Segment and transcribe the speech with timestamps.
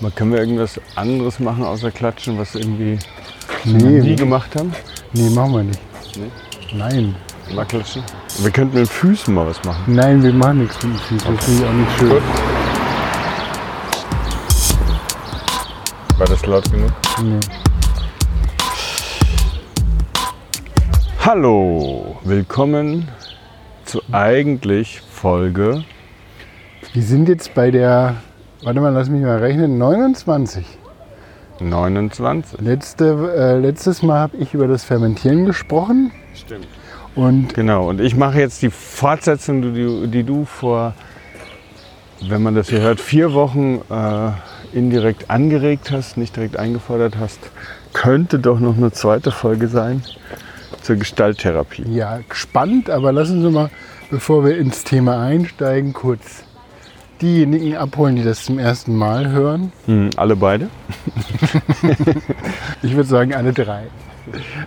[0.00, 2.98] Mal können wir irgendwas anderes machen außer klatschen, was irgendwie
[3.64, 4.72] Nee, nie gemacht haben?
[5.12, 5.80] nee, machen wir nicht.
[6.16, 6.30] Nee?
[6.78, 7.14] Nein.
[7.54, 8.02] Mal klatschen?
[8.38, 9.94] Wir könnten mit den Füßen mal was machen.
[9.94, 11.36] Nein, wir machen nichts mit den Füßen.
[11.36, 12.08] Das finde ich auch nicht schön.
[12.08, 12.22] Gut.
[16.18, 16.92] War das laut genug?
[17.22, 17.40] Nee.
[21.22, 23.08] Hallo, willkommen
[23.84, 25.84] zu eigentlich Folge
[26.94, 28.16] Wir sind jetzt bei der,
[28.62, 30.64] warte mal, lass mich mal rechnen, 29.
[31.60, 32.60] 29.
[32.60, 36.66] Letzte, äh, letztes Mal habe ich über das Fermentieren gesprochen Stimmt.
[37.14, 40.94] und Genau, und ich mache jetzt die Fortsetzung, die, die du vor,
[42.26, 44.30] wenn man das hier hört, vier Wochen äh,
[44.76, 47.38] indirekt angeregt hast, nicht direkt eingefordert hast.
[47.92, 50.02] Könnte doch noch eine zweite Folge sein
[50.80, 51.84] zur Gestalttherapie.
[51.88, 53.68] ja, gespannt, aber lassen Sie mal,
[54.10, 56.44] bevor wir ins Thema einsteigen, kurz
[57.20, 59.72] diejenigen abholen, die das zum ersten Mal hören.
[59.86, 60.68] Hm, alle beide?
[62.82, 63.82] Ich würde sagen, alle drei.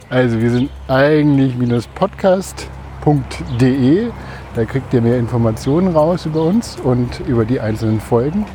[0.09, 1.55] Also wir sind eigentlich
[1.95, 4.11] podcast.de.
[4.55, 8.45] Da kriegt ihr mehr Informationen raus über uns und über die einzelnen Folgen.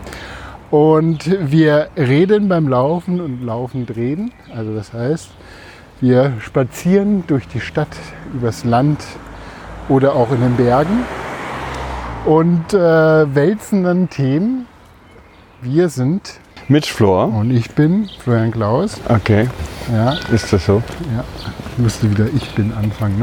[0.71, 4.31] Und wir reden beim Laufen und laufend reden.
[4.55, 5.31] Also das heißt,
[6.01, 7.89] wir spazieren durch die Stadt,
[8.33, 9.03] übers Land
[9.89, 11.05] oder auch in den Bergen
[12.29, 14.67] und äh, wälzen dann Themen.
[15.63, 17.29] Wir sind Mit Flor.
[17.33, 19.01] und ich bin Florian Klaus.
[19.09, 19.49] Okay,
[19.91, 20.83] Ja, ist das so?
[21.17, 21.25] ja,
[21.73, 23.19] ich musste wieder Ich bin anfangen.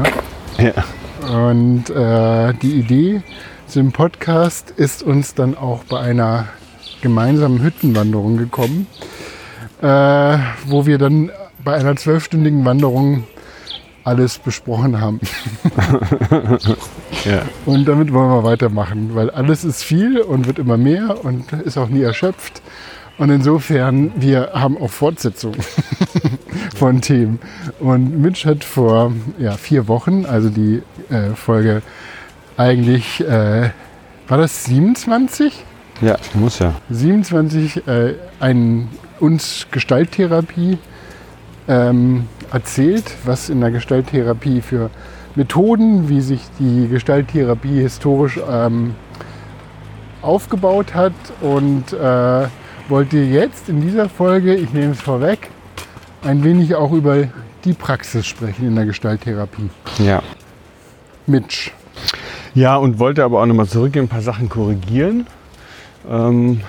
[0.58, 0.72] Ne?
[0.74, 1.32] Ja.
[1.32, 3.22] Und äh, die Idee
[3.68, 6.46] zum Podcast ist uns dann auch bei einer
[7.00, 8.88] gemeinsamen Hüttenwanderung gekommen,
[9.82, 9.86] äh,
[10.66, 11.30] wo wir dann
[11.62, 13.24] bei einer zwölfstündigen Wanderung
[14.06, 15.20] alles besprochen haben.
[17.24, 17.42] ja.
[17.66, 21.76] Und damit wollen wir weitermachen, weil alles ist viel und wird immer mehr und ist
[21.76, 22.62] auch nie erschöpft.
[23.18, 25.58] Und insofern, wir haben auch Fortsetzungen
[26.76, 27.40] von Themen.
[27.80, 31.82] Und Mitch hat vor ja, vier Wochen, also die äh, Folge
[32.56, 33.70] eigentlich, äh,
[34.28, 35.64] war das 27?
[36.00, 36.74] Ja, muss ja.
[36.90, 38.88] 27 äh, ein,
[39.18, 40.78] uns Gestalttherapie
[41.66, 44.90] ähm, erzählt, was in der Gestalttherapie für
[45.34, 48.94] Methoden, wie sich die Gestalttherapie historisch ähm,
[50.22, 52.46] aufgebaut hat und äh,
[52.88, 55.50] wollte jetzt in dieser Folge, ich nehme es vorweg,
[56.22, 57.28] ein wenig auch über
[57.64, 59.70] die Praxis sprechen in der Gestalttherapie.
[59.98, 60.22] Ja.
[61.26, 61.72] Mitch.
[62.54, 65.26] Ja, und wollte aber auch nochmal zurückgehen, ein paar Sachen korrigieren.
[66.08, 66.60] Ähm,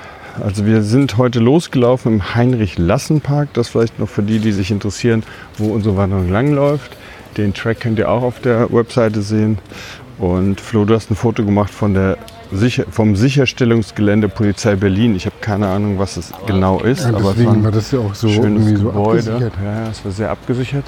[0.44, 3.50] also wir sind heute losgelaufen im Heinrich-Lassen-Park.
[3.54, 5.24] Das vielleicht noch für die, die sich interessieren,
[5.58, 6.98] wo unsere Wanderung langläuft.
[7.38, 9.60] Den Track könnt ihr auch auf der Webseite sehen.
[10.18, 12.18] Und Flo, du hast ein Foto gemacht von der
[12.52, 15.16] Sicher vom Sicherstellungsgelände Polizei Berlin.
[15.16, 17.72] Ich habe keine Ahnung, was es genau ist, Ja, aber es war deswegen ein war
[17.72, 19.52] das ja auch so schönes so Gebäude.
[19.64, 20.86] ja, es war sehr abgesichert.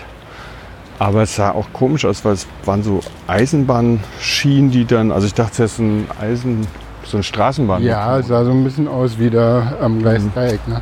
[0.99, 5.33] Aber es sah auch komisch aus, weil es waren so Eisenbahnschienen, die dann, also ich
[5.33, 6.65] dachte, es ist ein Eisen,
[7.09, 7.83] so ein Straßenbahn.
[7.83, 10.59] Ja, es sah so ein bisschen aus wie da am Gleisdreieck.
[10.67, 10.81] Ne?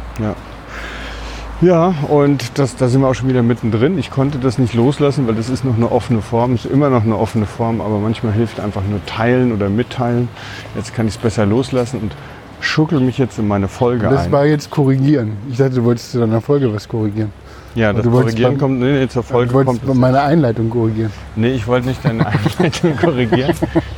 [1.61, 3.97] Ja, und das, da sind wir auch schon wieder mittendrin.
[3.97, 7.03] Ich konnte das nicht loslassen, weil das ist noch eine offene Form, ist immer noch
[7.03, 10.29] eine offene Form, aber manchmal hilft einfach nur teilen oder mitteilen.
[10.75, 12.11] Jetzt kann ich es besser loslassen und
[12.59, 14.31] schuckel mich jetzt in meine Folge Das ein.
[14.31, 15.31] war jetzt korrigieren.
[15.49, 17.31] Ich dachte, du wolltest zu deiner Folge was korrigieren.
[17.77, 19.99] Ja, das du wolltest Korrigieren kommt, nee, nee, zur Folge du wolltest kommt.
[19.99, 21.11] meine Einleitung korrigieren.
[21.35, 22.25] Nee, ich wollte nicht deine
[22.57, 23.53] Einleitung korrigieren.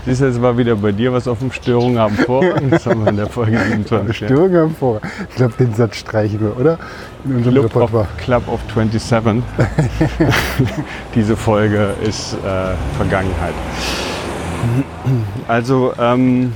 [0.06, 2.44] Siehst du, es war wieder bei dir was auf dem Störungen haben vor.
[2.70, 4.20] Das haben wir in der Folge 27.
[4.22, 4.28] ja.
[4.28, 5.00] Störung am Vor.
[5.30, 6.78] Ich glaube, den Satz streichen wir, oder?
[7.24, 8.08] In unserem Club of.
[8.18, 9.44] Club of 27.
[11.16, 13.54] Diese Folge ist äh, Vergangenheit.
[15.48, 16.52] Also ähm,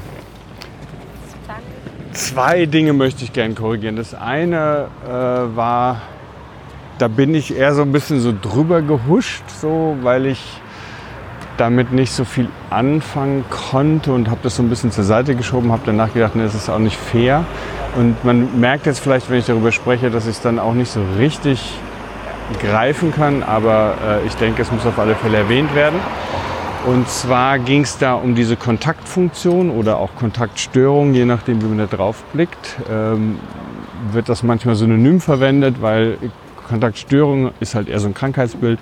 [2.11, 3.95] zwei Dinge möchte ich gerne korrigieren.
[3.95, 5.09] Das eine äh,
[5.55, 6.01] war,
[7.03, 10.41] da bin ich eher so ein bisschen so drüber gehuscht, so, weil ich
[11.57, 15.73] damit nicht so viel anfangen konnte und habe das so ein bisschen zur Seite geschoben,
[15.73, 17.43] habe danach gedacht, nee, das ist auch nicht fair.
[17.97, 20.91] Und man merkt jetzt vielleicht, wenn ich darüber spreche, dass ich es dann auch nicht
[20.91, 21.73] so richtig
[22.61, 25.99] greifen kann, aber äh, ich denke, es muss auf alle Fälle erwähnt werden.
[26.85, 31.79] Und zwar ging es da um diese Kontaktfunktion oder auch Kontaktstörung, je nachdem, wie man
[31.79, 32.77] da drauf blickt.
[32.89, 33.39] Ähm,
[34.13, 36.17] wird das manchmal synonym verwendet, weil
[36.73, 38.79] Kontaktstörung ist halt eher so ein Krankheitsbild.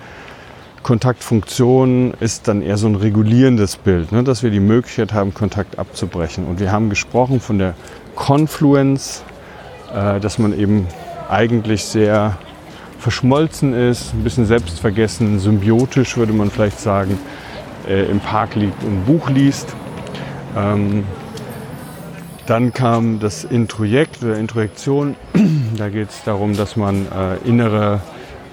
[0.81, 5.77] Kontaktfunktion ist dann eher so ein regulierendes Bild, ne, dass wir die Möglichkeit haben, Kontakt
[5.77, 6.45] abzubrechen.
[6.45, 7.73] Und wir haben gesprochen von der
[8.15, 9.25] Confluence,
[9.93, 10.87] äh, dass man eben
[11.29, 12.37] eigentlich sehr
[12.97, 17.19] verschmolzen ist, ein bisschen selbstvergessen, symbiotisch würde man vielleicht sagen,
[17.89, 19.67] äh, im Park liegt und ein Buch liest.
[20.55, 21.03] Ähm,
[22.51, 25.15] Dann kam das Introjekt oder Introjektion.
[25.77, 28.01] Da geht es darum, dass man äh, innere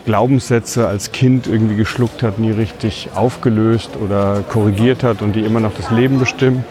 [0.04, 5.58] Glaubenssätze als Kind irgendwie geschluckt hat, nie richtig aufgelöst oder korrigiert hat und die immer
[5.58, 6.64] noch das Leben bestimmen.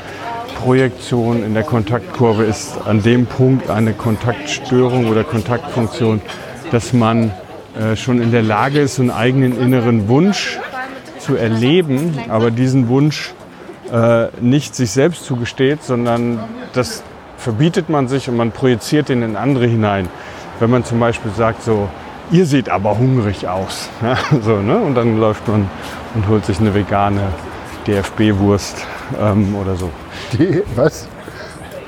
[0.63, 6.21] Projektion in der Kontaktkurve ist an dem Punkt eine Kontaktstörung oder Kontaktfunktion,
[6.71, 7.33] dass man
[7.77, 10.57] äh, schon in der Lage ist, einen eigenen inneren Wunsch
[11.19, 13.33] zu erleben, aber diesen Wunsch
[13.91, 16.39] äh, nicht sich selbst zugesteht, sondern
[16.71, 17.03] das
[17.37, 20.09] verbietet man sich und man projiziert den in andere hinein.
[20.59, 21.87] Wenn man zum Beispiel sagt so,
[22.31, 23.89] ihr seht aber hungrig aus.
[24.01, 24.77] Ja, so, ne?
[24.77, 25.69] Und dann läuft man
[26.15, 27.21] und holt sich eine vegane
[27.87, 28.85] DFB-Wurst
[29.21, 29.89] ähm, oder so.
[30.33, 31.07] Die, was?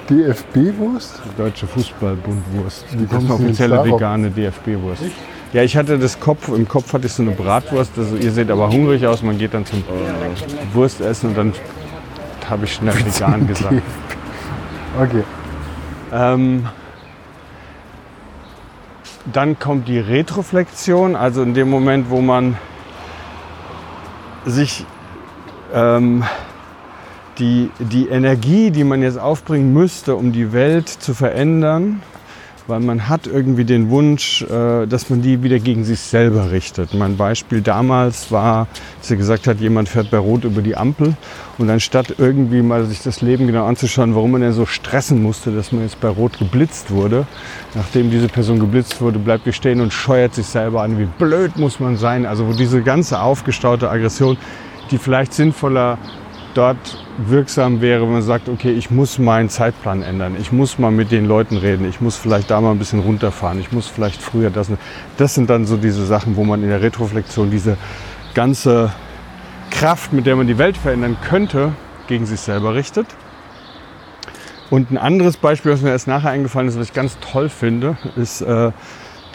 [0.10, 1.22] DFB-Wurst?
[1.38, 2.86] Deutsche Fußballbundwurst.
[2.92, 5.04] Du jetzt offizielle vegane DFB-Wurst.
[5.51, 7.92] Ja, ich hatte das Kopf, im Kopf hatte ich so eine Bratwurst.
[7.98, 9.84] Also ihr seht aber hungrig aus, man geht dann zum
[10.74, 11.54] Wurstessen und dann
[12.50, 13.81] habe ich schnell vegan gesagt.
[15.00, 15.24] Okay.
[16.11, 16.67] Ähm,
[19.31, 22.57] dann kommt die Retroflexion, also in dem Moment, wo man
[24.45, 24.85] sich
[25.73, 26.23] ähm,
[27.38, 32.01] die, die Energie, die man jetzt aufbringen müsste, um die Welt zu verändern,
[32.69, 36.94] weil man hat irgendwie den Wunsch, äh, dass man die wieder gegen sich selber richtet.
[36.94, 38.68] Mein Beispiel damals war,
[39.00, 41.16] dass er gesagt hat, jemand fährt bei Rot über die Ampel
[41.57, 45.51] und anstatt irgendwie mal sich das Leben genau anzuschauen, warum man denn so stressen musste,
[45.51, 47.25] dass man jetzt bei Rot geblitzt wurde,
[47.74, 51.57] nachdem diese Person geblitzt wurde, bleibt die stehen und scheuert sich selber an, wie blöd
[51.57, 52.27] muss man sein.
[52.27, 54.38] Also wo diese ganze aufgestaute Aggression,
[54.92, 55.98] die vielleicht sinnvoller
[56.54, 60.92] dort wirksam wäre, wenn man sagt, okay, ich muss meinen Zeitplan ändern, ich muss mal
[60.92, 64.22] mit den Leuten reden, ich muss vielleicht da mal ein bisschen runterfahren, ich muss vielleicht
[64.22, 64.72] früher das.
[65.18, 67.78] Das sind dann so diese Sachen, wo man in der Retroflexion diese
[68.34, 68.92] ganze
[69.72, 71.74] Kraft, mit der man die Welt verändern könnte,
[72.07, 73.07] gegen sich selber richtet.
[74.69, 77.98] Und ein anderes Beispiel, was mir erst nachher eingefallen ist, was ich ganz toll finde,
[78.16, 78.72] ist äh,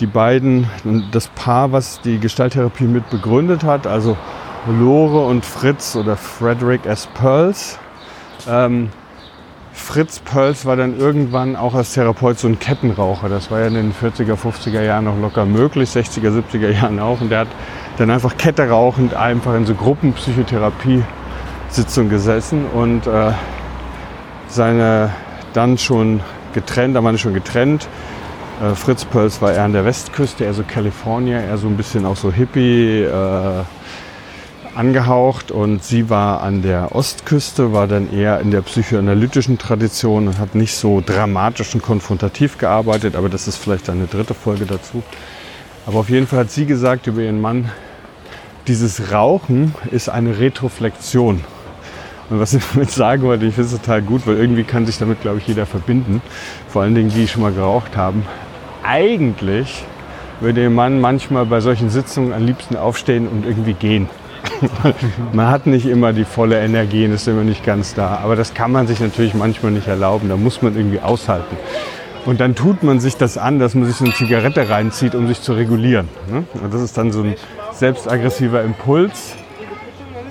[0.01, 0.69] die beiden,
[1.13, 4.17] das Paar, was die Gestalttherapie mit begründet hat, also
[4.67, 7.07] Lore und Fritz oder Frederick S.
[7.15, 7.79] Pearls.
[8.49, 8.89] Ähm,
[9.73, 13.29] Fritz Pearls war dann irgendwann auch als Therapeut so ein Kettenraucher.
[13.29, 17.21] Das war ja in den 40er, 50er Jahren noch locker möglich, 60er, 70er Jahren auch.
[17.21, 17.49] Und der hat
[17.99, 23.33] dann einfach Kette rauchend einfach in so Gruppenpsychotherapie-Sitzung gesessen und äh,
[24.49, 25.11] seine
[25.53, 26.21] dann schon
[26.55, 27.87] getrennt, da waren schon getrennt.
[28.63, 32.07] Äh, Fritz Pearls war eher an der Westküste, eher so California, eher so ein bisschen
[32.07, 33.03] auch so Hippie.
[33.03, 33.65] Äh,
[34.77, 40.39] angehaucht und sie war an der Ostküste, war dann eher in der psychoanalytischen Tradition und
[40.39, 45.03] hat nicht so dramatisch und konfrontativ gearbeitet, aber das ist vielleicht eine dritte Folge dazu.
[45.87, 47.71] Aber auf jeden Fall hat sie gesagt über ihren Mann,
[48.67, 51.45] dieses Rauchen ist eine Retroflexion.
[52.31, 54.99] Und was ich damit sagen wollte, ich finde es total gut, weil irgendwie kann sich
[54.99, 56.23] damit, glaube ich, jeder verbinden.
[56.69, 58.25] Vor allen Dingen, die schon mal geraucht haben.
[58.83, 59.85] Eigentlich
[60.41, 64.09] würde ihr Mann manchmal bei solchen Sitzungen am liebsten aufstehen und irgendwie gehen.
[65.33, 68.19] man hat nicht immer die volle Energie und ist immer nicht ganz da.
[68.23, 70.29] Aber das kann man sich natürlich manchmal nicht erlauben.
[70.29, 71.57] Da muss man irgendwie aushalten.
[72.27, 75.43] Und dann tut man sich das an, dass man sich eine Zigarette reinzieht, um sich
[75.43, 76.09] zu regulieren.
[76.31, 76.45] ne?
[76.63, 77.35] Und das ist dann so ein
[77.73, 79.35] selbstaggressiver Impuls,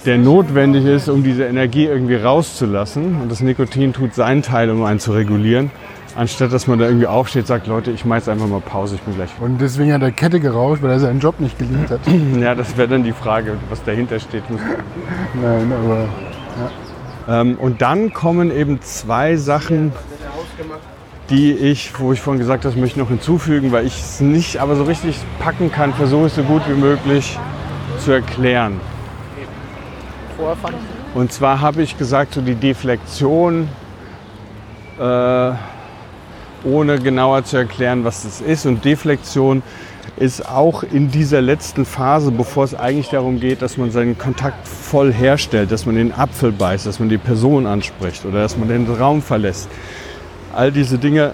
[0.06, 3.22] der notwendig ist, um diese Energie irgendwie rauszulassen.
[3.22, 5.70] Und das Nikotin tut seinen Teil, um einen zu regulieren.
[6.16, 9.02] Anstatt dass man da irgendwie aufsteht sagt, Leute, ich mache jetzt einfach mal Pause, ich
[9.02, 12.02] bin gleich Und deswegen hat er Kette geraucht, weil er seinen Job nicht geliebt hat.
[12.40, 14.44] Ja, das wäre dann die Frage, was dahinter steht.
[15.34, 16.08] Nein, aber
[17.28, 19.92] Ähm, und dann kommen eben zwei Sachen,
[21.30, 24.58] die ich, wo ich vorhin gesagt habe, möchte ich noch hinzufügen, weil ich es nicht
[24.58, 27.40] aber so richtig packen kann, versuche es so gut wie möglich
[28.00, 28.80] zu erklären.
[31.14, 33.70] Und zwar habe ich gesagt, so die Deflexion,
[35.00, 35.52] äh,
[36.64, 38.66] ohne genauer zu erklären, was das ist.
[38.66, 39.64] Und Deflexion
[40.18, 44.68] ist auch in dieser letzten Phase, bevor es eigentlich darum geht, dass man seinen Kontakt
[44.68, 48.68] voll herstellt, dass man den Apfel beißt, dass man die Person anspricht oder dass man
[48.68, 49.70] den Raum verlässt.
[50.54, 51.34] All diese Dinge,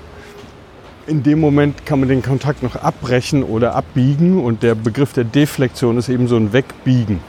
[1.08, 5.26] in dem Moment kann man den Kontakt noch abbrechen oder abbiegen und der Begriff der
[5.26, 7.20] Deflexion ist eben so ein Wegbiegen.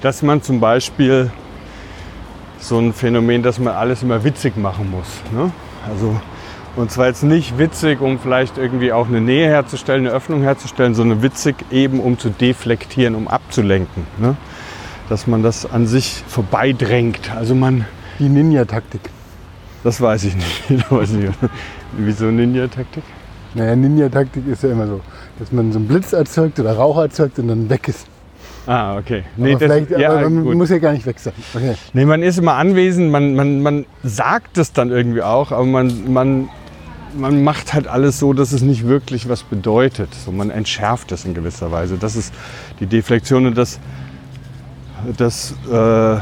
[0.00, 1.30] Dass man zum Beispiel
[2.58, 5.06] so ein Phänomen, dass man alles immer witzig machen muss.
[5.32, 5.52] Ne?
[5.88, 6.20] Also,
[6.76, 10.94] und zwar jetzt nicht witzig, um vielleicht irgendwie auch eine Nähe herzustellen, eine Öffnung herzustellen,
[10.94, 14.06] sondern witzig eben, um zu deflektieren, um abzulenken.
[14.18, 14.36] Ne?
[15.08, 17.34] Dass man das an sich vorbeidrängt.
[17.34, 17.84] Also man,
[18.18, 19.00] die Ninja-Taktik.
[19.82, 20.62] das weiß ich nicht.
[20.70, 21.32] Ich weiß nicht.
[21.96, 23.02] Wieso Ninja-Taktik?
[23.54, 25.00] Naja, Ninja-Taktik ist ja immer so,
[25.38, 28.06] dass man so einen Blitz erzeugt oder Rauch erzeugt und dann weg ist.
[28.66, 29.24] Ah, okay.
[29.36, 30.54] Nee, das, vielleicht, ja, aber man gut.
[30.54, 31.32] muss ja gar nicht weg sein.
[31.54, 31.74] Okay.
[31.92, 36.12] Nee, man ist immer anwesend, man, man, man sagt es dann irgendwie auch, aber man,
[36.12, 36.48] man,
[37.16, 40.14] man macht halt alles so, dass es nicht wirklich was bedeutet.
[40.14, 41.96] So, man entschärft es in gewisser Weise.
[41.98, 42.32] Das ist
[42.78, 43.78] die Deflexion und das,
[45.16, 46.16] das äh,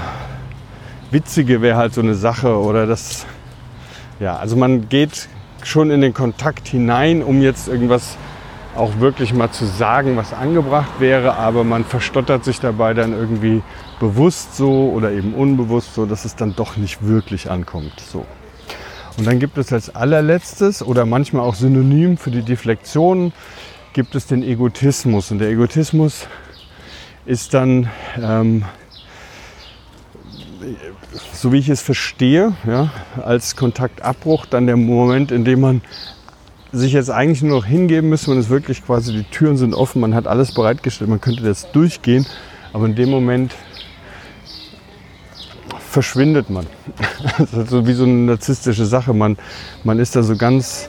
[1.11, 3.27] Witzige wäre halt so eine Sache oder das,
[4.21, 5.29] ja, also man geht
[5.63, 8.17] schon in den Kontakt hinein, um jetzt irgendwas
[8.77, 13.63] auch wirklich mal zu sagen, was angebracht wäre, aber man verstottert sich dabei dann irgendwie
[13.99, 17.99] bewusst so oder eben unbewusst so, dass es dann doch nicht wirklich ankommt.
[18.01, 18.25] So.
[19.19, 23.33] Und dann gibt es als allerletztes oder manchmal auch synonym für die Deflektion
[23.93, 25.33] gibt es den Egotismus.
[25.33, 26.29] Und der Egotismus
[27.27, 27.91] ist dann,
[28.23, 28.65] ähm,
[31.33, 35.83] so wie ich es verstehe, ja, als Kontaktabbruch dann der Moment, in dem man
[36.71, 40.01] sich jetzt eigentlich nur noch hingeben müsste, man ist wirklich quasi, die Türen sind offen,
[40.01, 42.25] man hat alles bereitgestellt, man könnte das durchgehen,
[42.73, 43.55] aber in dem Moment
[45.89, 46.67] verschwindet man.
[47.39, 49.13] Das ist so wie so eine narzisstische Sache.
[49.15, 49.37] Man,
[49.85, 50.89] man ist da so ganz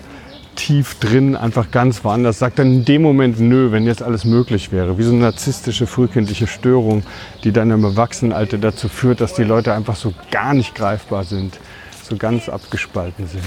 [0.56, 4.72] tief drin, einfach ganz woanders, sagt dann in dem Moment nö, wenn jetzt alles möglich
[4.72, 4.98] wäre.
[4.98, 7.04] Wie so eine narzisstische frühkindliche Störung,
[7.44, 11.58] die dann im Erwachsenenalter dazu führt, dass die Leute einfach so gar nicht greifbar sind,
[12.04, 13.44] so ganz abgespalten sind.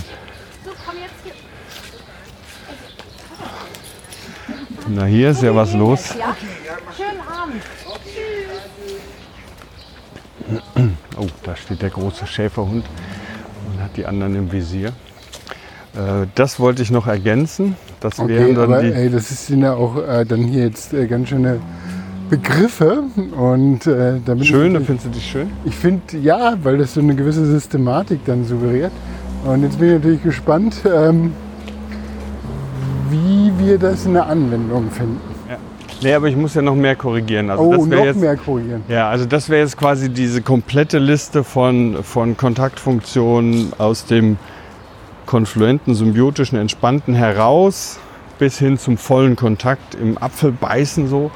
[4.88, 6.08] Na, hier ist ja was los.
[6.08, 7.62] Schönen Abend.
[11.18, 12.84] Oh, da steht der große Schäferhund
[13.72, 14.88] und hat die anderen im Visier.
[15.94, 17.76] Äh, Das wollte ich noch ergänzen.
[18.00, 18.92] Das Okay, wären dann aber die.
[18.92, 21.60] ey, das ist- sind ja auch äh, dann hier jetzt äh, ganz schöne
[22.30, 23.02] Begriffe
[23.36, 25.50] und äh, da bin ich Schön, findest du die schön?
[25.66, 28.92] Ich finde ja, weil das so eine gewisse Systematik dann suggeriert.
[29.44, 31.32] Und jetzt bin ich natürlich gespannt, ähm,
[33.10, 35.20] wie wir das in der Anwendung finden.
[36.02, 37.50] Nee, aber ich muss ja noch mehr korrigieren.
[37.50, 38.82] Also oh, noch jetzt, mehr korrigieren.
[38.88, 44.38] Ja, also das wäre jetzt quasi diese komplette Liste von, von Kontaktfunktionen aus dem
[45.26, 47.98] konfluenten, symbiotischen, entspannten heraus
[48.38, 51.30] bis hin zum vollen Kontakt im Apfelbeißen so.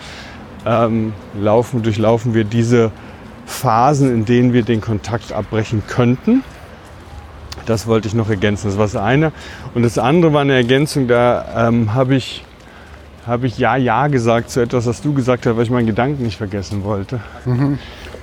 [0.67, 2.91] Ähm, laufen, durchlaufen wir diese
[3.47, 6.43] Phasen, in denen wir den Kontakt abbrechen könnten.
[7.67, 8.69] Das wollte ich noch ergänzen.
[8.69, 9.33] Das war das eine.
[9.75, 12.45] Und das andere war eine Ergänzung, da ähm, habe ich,
[13.27, 16.23] habe ich Ja, Ja gesagt zu etwas, was du gesagt hast, weil ich meinen Gedanken
[16.23, 17.21] nicht vergessen wollte.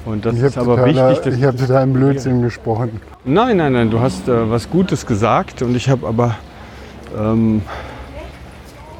[0.06, 1.26] Und das Ich ist habe aber totaler, wichtig.
[1.32, 3.02] dass- ich hab total im Blödsinn gesprochen.
[3.26, 6.36] Nein, nein, nein, du hast äh, was Gutes gesagt und ich habe aber
[7.18, 7.62] ähm,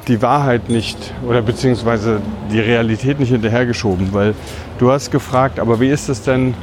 [0.08, 2.20] die Wahrheit nicht oder beziehungsweise
[2.52, 4.34] die Realität nicht hinterhergeschoben, weil
[4.78, 6.54] du hast gefragt, aber wie ist es denn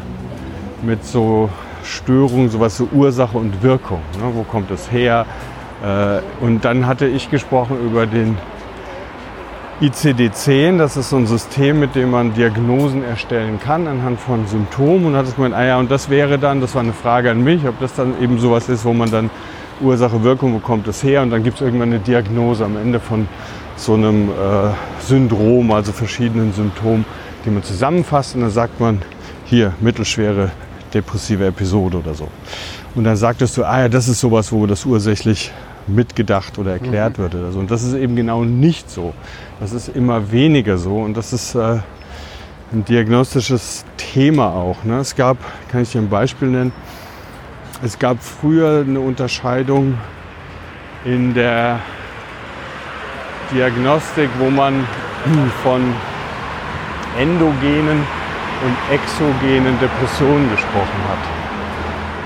[0.83, 1.49] mit so
[1.83, 3.99] Störungen, sowas so Ursache und Wirkung?
[4.19, 4.25] Ne?
[4.33, 5.25] Wo kommt es her?
[5.83, 8.37] Äh, und dann hatte ich gesprochen über den
[9.81, 15.07] ICD-10, das ist so ein System, mit dem man Diagnosen erstellen kann anhand von Symptomen.
[15.07, 17.43] Und hat es gemeint, ah ja, und das wäre dann, das war eine Frage an
[17.43, 19.31] mich, ob das dann eben sowas ist, wo man dann
[19.81, 21.23] Ursache, Wirkung, wo kommt es her?
[21.23, 23.27] Und dann gibt es irgendwann eine Diagnose am Ende von
[23.75, 24.33] so einem äh,
[24.99, 27.03] Syndrom, also verschiedenen Symptomen,
[27.43, 28.35] die man zusammenfasst.
[28.35, 29.01] Und dann sagt man,
[29.45, 30.51] hier, mittelschwere
[30.93, 32.27] depressive Episode oder so.
[32.93, 35.51] Und dann sagtest du, ah ja, das ist sowas, wo das ursächlich
[35.87, 37.59] mitgedacht oder erklärt wird oder so.
[37.59, 39.13] Und das ist eben genau nicht so.
[39.59, 41.79] Das ist immer weniger so und das ist äh,
[42.71, 44.83] ein diagnostisches Thema auch.
[44.83, 44.99] Ne?
[44.99, 45.37] Es gab,
[45.71, 46.71] kann ich dir ein Beispiel nennen,
[47.83, 49.97] es gab früher eine Unterscheidung
[51.03, 51.79] in der
[53.51, 54.85] Diagnostik, wo man
[55.63, 55.81] von
[57.17, 58.05] endogenen
[58.63, 61.40] und exogenen Depressionen gesprochen hat.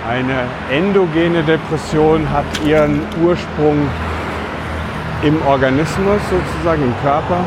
[0.07, 3.89] Eine endogene Depression hat ihren Ursprung
[5.23, 7.39] im Organismus sozusagen, im Körper.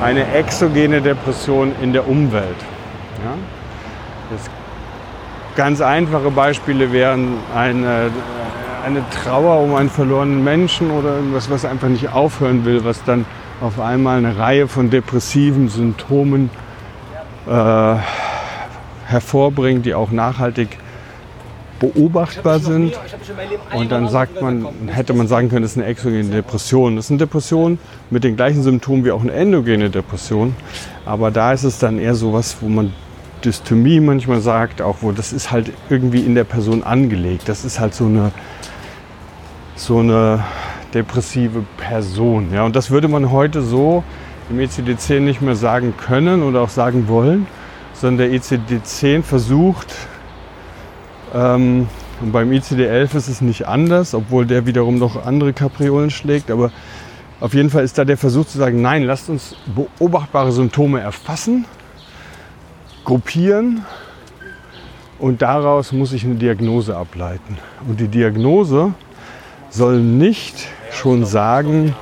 [0.00, 2.56] Eine exogene Depression in der Umwelt.
[3.24, 3.34] Ja?
[4.30, 4.50] Das
[5.56, 8.10] ganz einfache Beispiele wären eine,
[8.86, 13.24] eine Trauer um einen verlorenen Menschen oder irgendwas, was einfach nicht aufhören will, was dann
[13.60, 16.50] auf einmal eine Reihe von depressiven Symptomen
[17.48, 17.94] äh,
[19.06, 20.78] hervorbringt, die auch nachhaltig
[21.80, 22.92] beobachtbar sind.
[23.74, 26.96] Und dann sagt man, hätte man sagen können, das ist eine exogene Depression.
[26.96, 27.78] Das ist eine Depression
[28.10, 30.54] mit den gleichen Symptomen wie auch eine endogene Depression.
[31.04, 32.92] Aber da ist es dann eher so was, wo man
[33.44, 37.48] Dysthymie manchmal sagt, auch wo das ist halt irgendwie in der Person angelegt.
[37.48, 38.32] Das ist halt so eine,
[39.76, 40.44] so eine
[40.94, 42.48] depressive Person.
[42.52, 44.02] Ja, und das würde man heute so
[44.48, 47.46] im ECD-10 nicht mehr sagen können oder auch sagen wollen,
[47.92, 49.94] sondern der ECD-10 versucht,
[51.34, 51.88] ähm,
[52.20, 56.50] und beim ICD-11 ist es nicht anders, obwohl der wiederum noch andere Kapriolen schlägt.
[56.50, 56.70] Aber
[57.40, 61.66] auf jeden Fall ist da der Versuch zu sagen, nein, lasst uns beobachtbare Symptome erfassen
[63.04, 63.84] gruppieren
[65.18, 67.58] und daraus muss ich eine Diagnose ableiten.
[67.86, 68.94] Und die Diagnose
[69.70, 71.94] soll nicht schon sagen,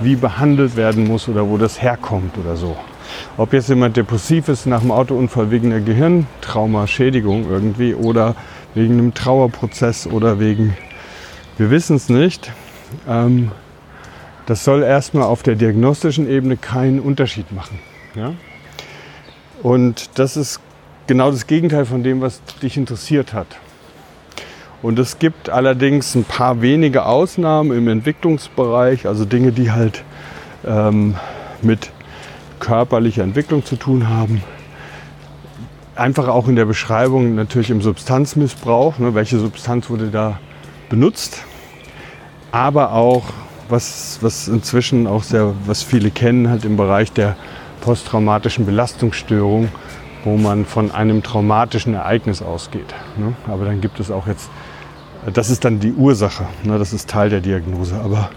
[0.00, 2.76] wie behandelt werden muss oder wo das herkommt oder so.
[3.38, 8.34] Ob jetzt jemand depressiv ist nach einem Autounfall wegen einer Gehirntraumaschädigung irgendwie oder
[8.76, 10.76] wegen einem Trauerprozess oder wegen,
[11.56, 12.52] wir wissen es nicht.
[13.08, 13.50] Ähm,
[14.44, 17.80] das soll erstmal auf der diagnostischen Ebene keinen Unterschied machen.
[18.14, 18.34] Ja?
[19.62, 20.60] Und das ist
[21.06, 23.46] genau das Gegenteil von dem, was dich interessiert hat.
[24.82, 30.04] Und es gibt allerdings ein paar wenige Ausnahmen im Entwicklungsbereich, also Dinge, die halt
[30.66, 31.16] ähm,
[31.62, 31.90] mit
[32.60, 34.42] körperlicher Entwicklung zu tun haben.
[35.96, 40.38] Einfach auch in der Beschreibung natürlich im Substanzmissbrauch, ne, welche Substanz wurde da
[40.90, 41.42] benutzt,
[42.52, 43.24] aber auch
[43.70, 47.34] was, was inzwischen auch sehr, was viele kennen, halt im Bereich der
[47.80, 49.68] posttraumatischen Belastungsstörung,
[50.24, 52.94] wo man von einem traumatischen Ereignis ausgeht.
[53.16, 53.34] Ne?
[53.46, 54.50] Aber dann gibt es auch jetzt,
[55.32, 56.78] das ist dann die Ursache, ne?
[56.78, 57.98] das ist Teil der Diagnose.
[58.04, 58.30] Aber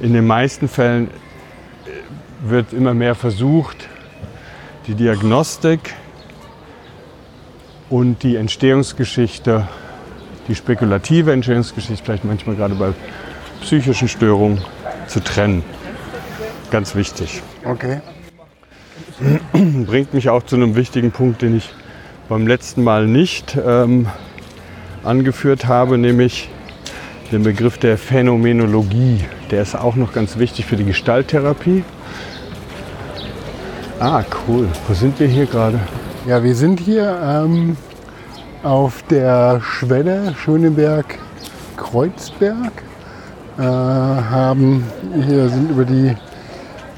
[0.00, 3.88] in den meisten Fällen äh, wird immer mehr versucht,
[4.86, 5.94] die Diagnostik
[7.90, 9.68] und die Entstehungsgeschichte,
[10.48, 12.92] die spekulative Entstehungsgeschichte, vielleicht manchmal gerade bei
[13.60, 14.60] psychischen Störungen,
[15.06, 15.62] zu trennen.
[16.70, 17.42] Ganz wichtig.
[17.64, 18.00] Okay.
[19.52, 21.70] Bringt mich auch zu einem wichtigen Punkt, den ich
[22.28, 24.08] beim letzten Mal nicht ähm,
[25.04, 26.50] angeführt habe, nämlich
[27.32, 29.20] den Begriff der Phänomenologie.
[29.50, 31.84] Der ist auch noch ganz wichtig für die Gestalttherapie.
[33.98, 34.68] Ah, cool.
[34.86, 35.80] Wo sind wir hier gerade?
[36.26, 37.76] Ja, wir sind hier ähm,
[38.64, 42.72] auf der Schwelle Schöneberg-Kreuzberg.
[43.58, 44.84] Äh, haben
[45.24, 46.16] hier sind über die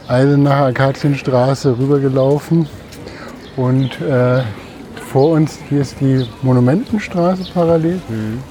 [0.08, 2.66] Eisenacher Akazienstraße rübergelaufen
[3.56, 4.40] und äh,
[5.12, 8.00] vor uns hier ist die Monumentenstraße parallel,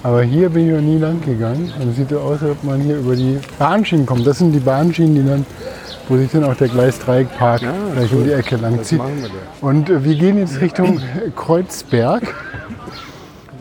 [0.03, 1.74] aber hier bin ich noch nie lang gegangen.
[1.79, 4.27] Also sieht so aus, als ob man hier über die Bahnschienen kommt.
[4.27, 5.43] Das sind die Bahnschienen, die dann,
[6.10, 7.62] wo sich dann auch der Gleisdreieckpark
[7.94, 8.98] gleich um die Ecke lang zieht.
[9.00, 9.68] machen wir da?
[9.68, 11.00] Und äh, wir gehen jetzt Richtung
[11.36, 12.24] Kreuzberg,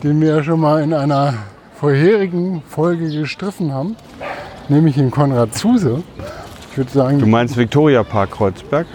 [0.03, 1.33] den wir ja schon mal in einer
[1.79, 3.95] vorherigen Folge gestriffen haben,
[4.69, 6.03] nämlich in Konrad Zuse.
[6.71, 8.87] Ich würde sagen, Du meinst Viktoria Park Kreuzberg?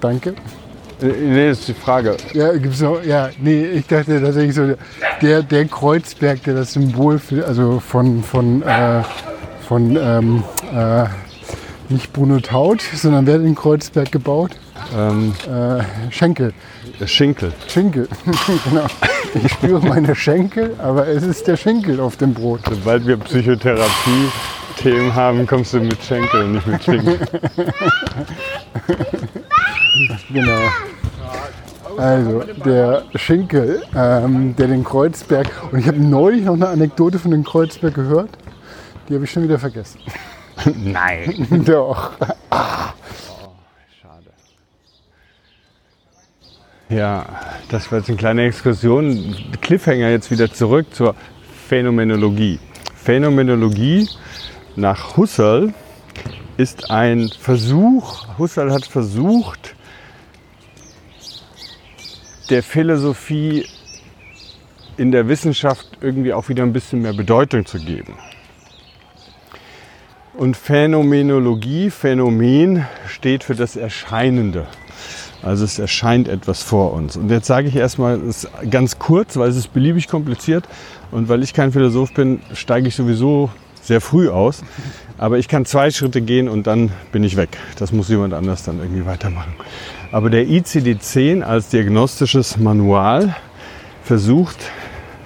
[0.00, 0.30] danke.
[0.30, 2.16] Äh, Nee, das ist die Frage.
[2.32, 4.74] Ja, gibt's noch, ja, nee, ich dachte tatsächlich so,
[5.20, 9.02] der, der Kreuzberg, der das Symbol für, also von, von, äh,
[9.66, 11.04] von ähm, äh,
[11.92, 14.52] nicht Bruno Taut, sondern wer hat den Kreuzberg gebaut?
[14.96, 16.52] Ähm, Äh, Schenkel.
[17.06, 17.52] Schinkel.
[17.68, 18.08] Schinkel,
[18.64, 18.86] genau.
[19.34, 22.60] Ich spüre meine Schenkel, aber es ist der Schenkel auf dem Brot.
[22.68, 27.18] Sobald wir Psychotherapie-Themen haben, kommst du mit Schenkel und nicht mit Schinkel.
[30.32, 30.60] Genau.
[31.98, 35.48] Also, der Schinkel, ähm, der den Kreuzberg.
[35.70, 38.30] Und ich habe neulich noch eine Anekdote von dem Kreuzberg gehört.
[39.08, 40.00] Die habe ich schon wieder vergessen.
[40.76, 41.64] Nein.
[41.66, 42.12] Doch.
[44.00, 44.30] Schade.
[46.88, 47.26] Ja,
[47.68, 49.36] das war jetzt eine kleine Exkursion.
[49.60, 51.14] Cliffhanger jetzt wieder zurück zur
[51.68, 52.58] Phänomenologie.
[52.94, 54.08] Phänomenologie
[54.76, 55.74] nach Husserl
[56.56, 59.74] ist ein Versuch, Husserl hat versucht,
[62.50, 63.66] der Philosophie
[64.96, 68.14] in der Wissenschaft irgendwie auch wieder ein bisschen mehr Bedeutung zu geben.
[70.34, 74.66] Und Phänomenologie, Phänomen steht für das Erscheinende.
[75.42, 77.16] Also es erscheint etwas vor uns.
[77.16, 78.18] Und jetzt sage ich erstmal
[78.70, 80.64] ganz kurz, weil es ist beliebig kompliziert
[81.10, 83.50] und weil ich kein Philosoph bin, steige ich sowieso
[83.82, 84.62] sehr früh aus.
[85.18, 87.58] Aber ich kann zwei Schritte gehen und dann bin ich weg.
[87.78, 89.52] Das muss jemand anders dann irgendwie weitermachen.
[90.12, 93.36] Aber der ICD-10 als diagnostisches Manual
[94.02, 94.58] versucht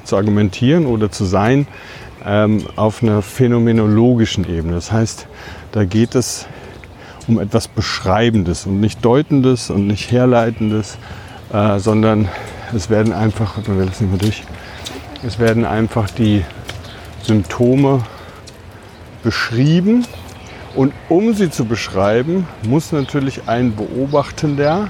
[0.02, 1.68] zu argumentieren oder zu sein
[2.26, 4.74] ähm, auf einer phänomenologischen Ebene.
[4.74, 5.26] Das heißt,
[5.72, 6.46] da geht es
[7.28, 10.98] um etwas Beschreibendes und nicht Deutendes und nicht Herleitendes,
[11.52, 12.28] äh, sondern
[12.74, 14.42] es werden einfach, lassen mal durch,
[15.24, 16.44] es werden einfach die
[17.22, 18.02] Symptome
[19.22, 20.04] beschrieben
[20.74, 24.88] und um sie zu beschreiben, muss natürlich ein Beobachtender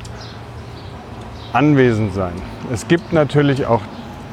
[1.52, 2.34] anwesend sein.
[2.72, 3.82] Es gibt natürlich auch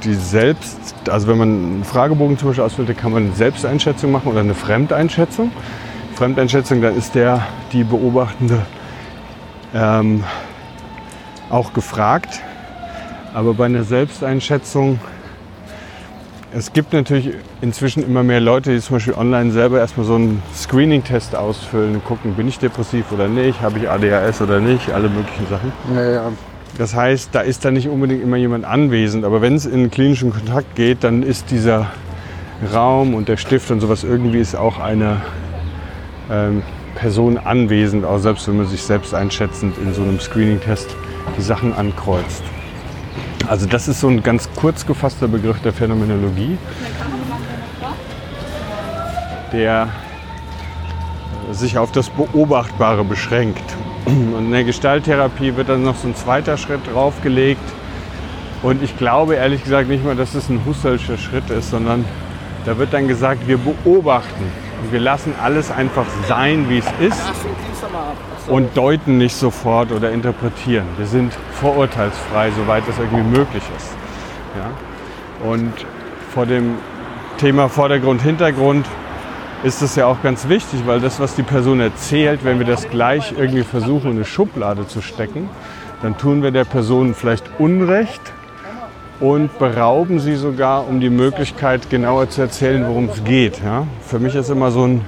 [0.03, 4.31] die Selbst, also wenn man einen Fragebogen zum Beispiel ausfüllt, kann man eine Selbsteinschätzung machen
[4.31, 5.51] oder eine Fremdeinschätzung.
[6.15, 8.61] Fremdeinschätzung, dann ist der, die Beobachtende
[9.73, 10.23] ähm,
[11.49, 12.41] auch gefragt.
[13.33, 14.99] Aber bei einer Selbsteinschätzung,
[16.55, 20.43] es gibt natürlich inzwischen immer mehr Leute, die zum Beispiel online selber erstmal so einen
[20.55, 25.47] Screening-Test ausfüllen, gucken, bin ich depressiv oder nicht, habe ich ADHS oder nicht, alle möglichen
[25.49, 25.71] Sachen.
[25.95, 26.31] Ja, ja.
[26.77, 29.25] Das heißt, da ist dann nicht unbedingt immer jemand anwesend.
[29.25, 31.91] Aber wenn es in klinischen Kontakt geht, dann ist dieser
[32.73, 35.21] Raum und der Stift und sowas irgendwie ist auch eine
[36.31, 36.63] ähm,
[36.95, 40.95] Person anwesend, auch selbst wenn man sich selbst einschätzend in so einem Screening-Test
[41.37, 42.43] die Sachen ankreuzt.
[43.47, 46.57] Also das ist so ein ganz kurz gefasster Begriff der Phänomenologie,
[49.51, 49.89] der
[51.51, 53.75] sich auf das Beobachtbare beschränkt.
[54.05, 57.61] Und in der Gestalttherapie wird dann noch so ein zweiter Schritt draufgelegt.
[58.61, 62.05] Und ich glaube ehrlich gesagt nicht mal, dass es ein Husserlscher Schritt ist, sondern
[62.65, 67.21] da wird dann gesagt, wir beobachten und wir lassen alles einfach sein, wie es ist
[68.47, 70.85] und deuten nicht sofort oder interpretieren.
[70.97, 73.95] Wir sind vorurteilsfrei, soweit das irgendwie möglich ist.
[74.57, 75.49] Ja?
[75.49, 75.73] Und
[76.33, 76.75] vor dem
[77.37, 78.85] Thema Vordergrund, Hintergrund
[79.63, 82.89] ist das ja auch ganz wichtig, weil das, was die Person erzählt, wenn wir das
[82.89, 85.49] gleich irgendwie versuchen, in eine Schublade zu stecken,
[86.01, 88.21] dann tun wir der Person vielleicht Unrecht
[89.21, 93.63] und berauben sie sogar um die Möglichkeit, genauer zu erzählen, worum es geht.
[93.63, 93.87] Ja?
[94.05, 95.05] Für mich ist immer so ein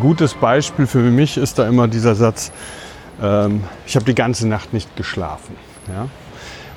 [0.00, 2.50] gutes Beispiel, für mich ist da immer dieser Satz,
[3.22, 5.54] ähm, ich habe die ganze Nacht nicht geschlafen.
[5.86, 6.08] Ja?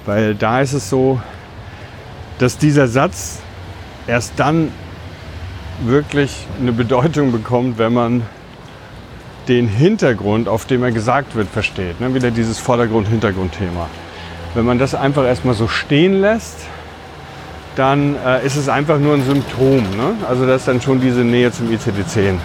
[0.06, 1.20] Weil da ist es so,
[2.38, 3.40] dass dieser Satz
[4.06, 4.72] erst dann
[5.86, 8.24] wirklich eine Bedeutung bekommt, wenn man
[9.48, 12.00] den Hintergrund, auf dem er gesagt wird, versteht.
[12.00, 12.14] Ne?
[12.14, 13.90] Wieder dieses Vordergrund-Hintergrund-Thema.
[14.54, 16.58] Wenn man das einfach erstmal so stehen lässt,
[17.76, 19.78] dann äh, ist es einfach nur ein Symptom.
[19.78, 20.16] Ne?
[20.28, 22.36] Also das ist dann schon diese Nähe zum ICD-10.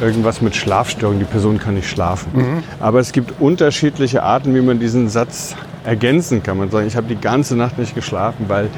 [0.00, 2.30] Irgendwas mit Schlafstörung, die Person kann nicht schlafen.
[2.34, 2.62] Mhm.
[2.78, 6.58] Aber es gibt unterschiedliche Arten, wie man diesen Satz ergänzen kann.
[6.58, 8.68] Man sagt, ich habe die ganze Nacht nicht geschlafen, weil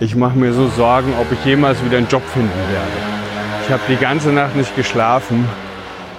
[0.00, 3.17] ich mache mir so Sorgen, ob ich jemals wieder einen Job finden werde.
[3.68, 5.46] Ich habe die ganze Nacht nicht geschlafen,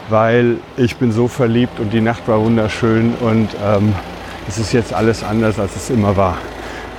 [0.07, 3.95] weil ich bin so verliebt und die Nacht war wunderschön und ähm,
[4.47, 6.37] es ist jetzt alles anders, als es immer war.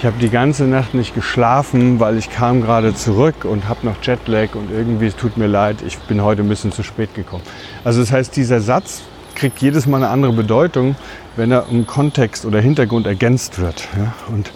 [0.01, 4.03] Ich habe die ganze Nacht nicht geschlafen, weil ich kam gerade zurück und habe noch
[4.03, 7.45] Jetlag und irgendwie es tut mir leid, ich bin heute ein bisschen zu spät gekommen.
[7.85, 9.03] Also das heißt, dieser Satz
[9.37, 10.97] kriegt jedes Mal eine andere Bedeutung,
[11.37, 13.87] wenn er im Kontext oder Hintergrund ergänzt wird.
[13.97, 14.15] Ja?
[14.35, 14.51] Und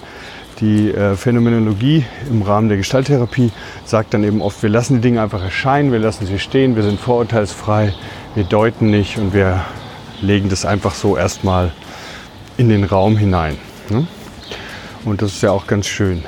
[0.60, 3.50] die äh, Phänomenologie im Rahmen der Gestalttherapie
[3.84, 6.82] sagt dann eben oft, wir lassen die Dinge einfach erscheinen, wir lassen sie stehen, wir
[6.82, 7.92] sind vorurteilsfrei,
[8.34, 9.64] wir deuten nicht und wir
[10.20, 11.72] legen das einfach so erstmal
[12.56, 13.58] in den Raum hinein.
[13.90, 14.06] Ne?
[15.04, 16.22] Und das ist ja auch ganz schön.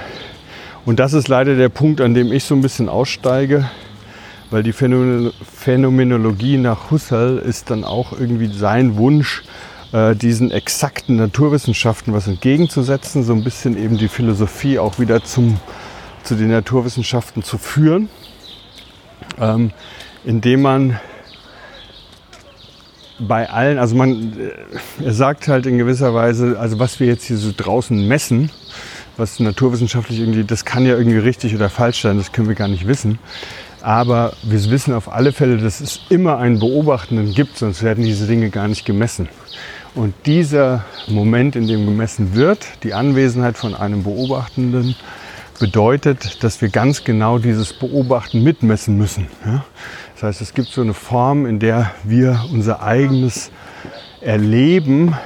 [0.85, 3.69] Und das ist leider der Punkt, an dem ich so ein bisschen aussteige,
[4.51, 9.43] weil die Phänomenologie nach Husserl ist dann auch irgendwie sein Wunsch,
[9.97, 15.59] äh, diesen exakten Naturwissenschaften was entgegenzusetzen, so ein bisschen eben die Philosophie auch wieder zum,
[16.23, 18.11] zu den Naturwissenschaften zu führen,
[19.41, 19.71] ähm,
[20.27, 21.01] indem man
[23.19, 27.25] bei allen, also man, äh, er sagt halt in gewisser Weise, also was wir jetzt
[27.25, 28.51] hier so draußen messen,
[29.17, 32.69] was naturwissenschaftlich irgendwie, das kann ja irgendwie richtig oder falsch sein, das können wir gar
[32.69, 33.19] nicht wissen.
[33.81, 38.27] Aber wir wissen auf alle Fälle, dass es immer einen Beobachtenden gibt, sonst werden diese
[38.27, 39.31] Dinge gar nicht gemessen.
[39.97, 44.95] Und dieser Moment, in dem gemessen wird, die Anwesenheit von einem Beobachtenden,
[45.59, 49.27] bedeutet, dass wir ganz genau dieses Beobachten mitmessen müssen.
[50.15, 53.51] Das heißt, es gibt so eine Form, in der wir unser eigenes
[54.21, 55.17] Erleben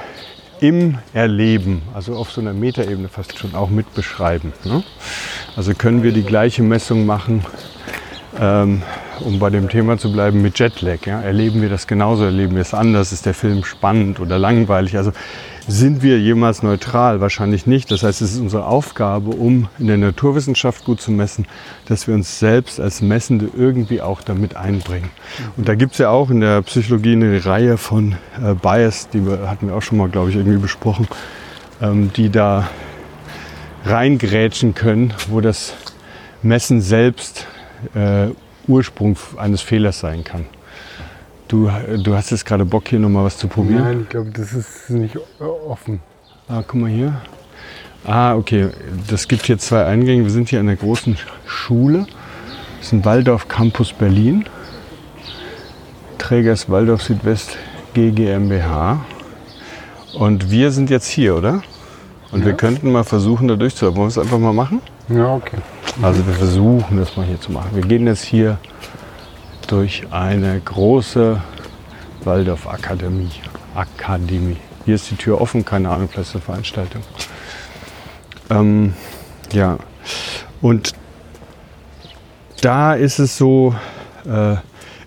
[0.61, 4.53] im Erleben, also auf so einer Metaebene fast schon auch mitbeschreiben.
[4.63, 4.83] Ne?
[5.57, 7.43] Also können wir die gleiche Messung machen
[8.39, 8.81] ähm,
[9.19, 11.05] um bei dem Thema zu bleiben, mit Jetlag.
[11.05, 11.21] Ja?
[11.21, 13.11] Erleben wir das genauso, erleben wir es anders?
[13.11, 14.97] Ist der Film spannend oder langweilig?
[14.97, 15.11] Also
[15.67, 17.21] sind wir jemals neutral?
[17.21, 17.91] Wahrscheinlich nicht.
[17.91, 21.45] Das heißt, es ist unsere Aufgabe, um in der Naturwissenschaft gut zu messen,
[21.85, 25.09] dass wir uns selbst als Messende irgendwie auch damit einbringen.
[25.57, 29.25] Und da gibt es ja auch in der Psychologie eine Reihe von äh, Bias, die
[29.25, 31.07] wir, hatten wir auch schon mal, glaube ich, irgendwie besprochen,
[31.81, 32.69] ähm, die da
[33.85, 35.73] reingrätschen können, wo das
[36.43, 37.47] Messen selbst
[37.95, 38.27] äh,
[38.67, 40.45] Ursprung eines Fehlers sein kann.
[41.47, 41.69] Du,
[42.01, 43.83] du hast jetzt gerade Bock, hier nochmal was zu probieren?
[43.83, 45.99] Nein, ich glaube, das ist nicht offen.
[46.47, 47.21] Ah, guck mal hier.
[48.05, 48.69] Ah, okay.
[49.09, 50.23] Das gibt hier zwei Eingänge.
[50.23, 52.07] Wir sind hier an der großen Schule.
[52.77, 54.45] Das ist ein Waldorf Campus Berlin.
[56.17, 57.57] Träger ist Waldorf Südwest
[57.93, 59.05] GGMBH.
[60.13, 61.61] Und wir sind jetzt hier, oder?
[62.31, 62.47] Und ja.
[62.47, 63.97] wir könnten mal versuchen, da durchzuhalten.
[63.97, 64.81] Wollen wir es einfach mal machen?
[65.09, 65.57] Ja, okay.
[66.01, 67.69] Also wir versuchen das mal hier zu machen.
[67.73, 68.57] Wir gehen jetzt hier
[69.67, 71.41] durch eine große
[72.23, 73.29] Waldorf Akademie.
[73.75, 74.57] Akademie.
[74.85, 77.03] Hier ist die Tür offen, keine Ahnung, vielleicht eine Veranstaltung.
[78.49, 78.93] Ähm,
[79.51, 79.77] ja,
[80.61, 80.93] und
[82.61, 83.75] da ist es so,
[84.25, 84.55] äh,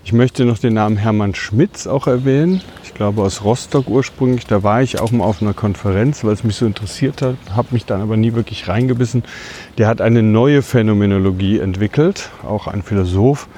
[0.07, 2.61] Ich möchte noch den Namen Hermann Schmitz auch erwähnen.
[2.85, 4.47] Ich glaube aus Rostock ursprünglich.
[4.47, 7.69] Da war ich auch mal auf einer Konferenz, weil es mich so interessiert hat, habe
[7.71, 9.25] mich dann aber nie wirklich reingebissen.
[9.79, 13.49] Der hat eine neue Phänomenologie entwickelt, auch ein Philosoph.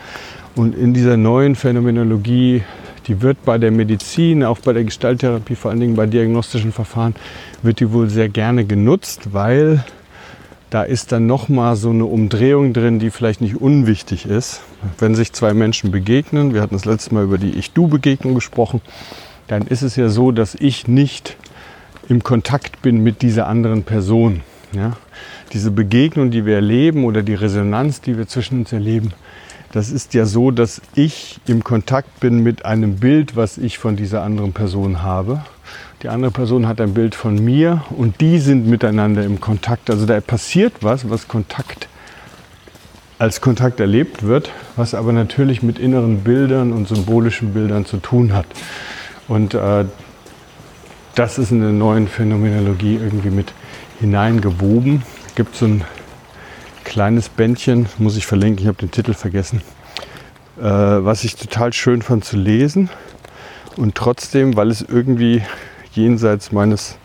[0.55, 2.63] Und in dieser neuen Phänomenologie,
[3.09, 7.17] die wird bei der Medizin, auch bei der Gestalttherapie, vor allen Dingen bei diagnostischen Verfahren,
[7.63, 9.85] wird die wohl sehr gerne genutzt, weil
[10.77, 14.61] da ist dann nochmal so eine Umdrehung drin, die vielleicht nicht unwichtig ist.
[14.99, 18.83] Wenn sich zwei Menschen begegnen, wir hatten das letzte Mal über die Ich-Du-Begegnung gesprochen,
[19.47, 21.39] dann ist es ja so, dass ich nicht
[22.11, 24.43] im Kontakt bin mit dieser anderen Person.
[24.75, 24.99] Ja?
[25.55, 29.15] Diese Begegnung, die wir erleben oder die Resonanz, die wir zwischen uns erleben,
[29.73, 33.97] das ist ja so, dass ich im Kontakt bin mit einem Bild, was ich von
[33.97, 35.43] dieser anderen Person habe.
[36.03, 39.89] Die andere Person hat ein Bild von mir und die sind miteinander im Kontakt.
[39.89, 41.89] Also da passiert was, was Kontakt
[43.19, 48.35] als Kontakt erlebt wird, was aber natürlich mit inneren Bildern und symbolischen Bildern zu tun
[48.35, 48.47] hat.
[49.27, 49.87] Und äh,
[51.15, 53.55] das ist in der neuen Phänomenologie irgendwie mit
[54.01, 55.03] hineingewoben.
[55.29, 55.85] Es gibt so ein
[56.85, 59.63] kleines Bändchen, muss ich verlinken, ich habe den Titel vergessen,
[60.59, 62.91] äh, was ich total schön fand zu lesen.
[63.79, 65.43] Und trotzdem, weil es irgendwie
[65.97, 66.99] jenseits meines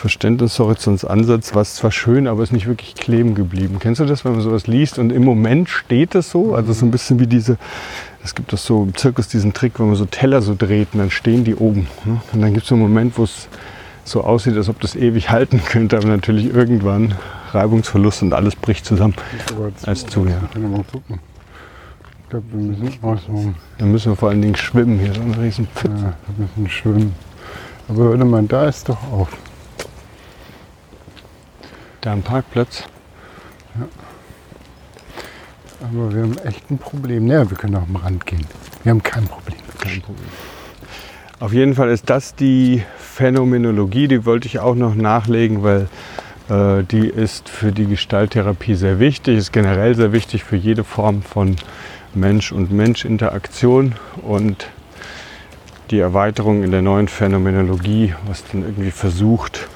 [0.00, 3.76] Verständnishorizonts Ansatz, war es zwar schön, aber ist nicht wirklich kleben geblieben.
[3.80, 6.54] Kennst du das, wenn man sowas liest und im Moment steht es so?
[6.54, 7.58] Also so ein bisschen wie diese,
[8.24, 11.00] es gibt das so im Zirkus diesen Trick, wenn man so Teller so dreht und
[11.00, 11.86] dann stehen die oben.
[12.06, 12.20] Ne?
[12.32, 13.48] Und dann gibt es so einen Moment, wo es
[14.04, 17.14] so aussieht, als ob das ewig halten könnte, aber natürlich irgendwann
[17.52, 19.14] Reibungsverlust und alles bricht zusammen.
[19.84, 20.40] Als zu, ja.
[20.54, 23.54] Ich glaube, wir müssen ausmachen.
[23.76, 26.04] Dann müssen wir vor allen Dingen schwimmen hier, so ein riesen Pfütze.
[26.04, 27.14] Ja, wir müssen schwimmen.
[27.90, 29.28] Aber hör mal, da ist doch auch.
[32.00, 32.84] Da am Parkplatz.
[35.80, 37.26] Aber wir haben echt ein Problem.
[37.26, 38.46] Naja, wir können auch am Rand gehen.
[38.84, 39.58] Wir haben kein Problem.
[39.80, 40.28] Kein Problem.
[41.40, 45.88] Auf jeden Fall ist das die Phänomenologie, die wollte ich auch noch nachlegen, weil
[46.48, 51.22] äh, die ist für die Gestalttherapie sehr wichtig, ist generell sehr wichtig für jede Form
[51.22, 51.56] von
[52.14, 54.68] Mensch- und Mensch-Interaktion und
[55.90, 59.68] die Erweiterung in der neuen Phänomenologie, was dann irgendwie versucht,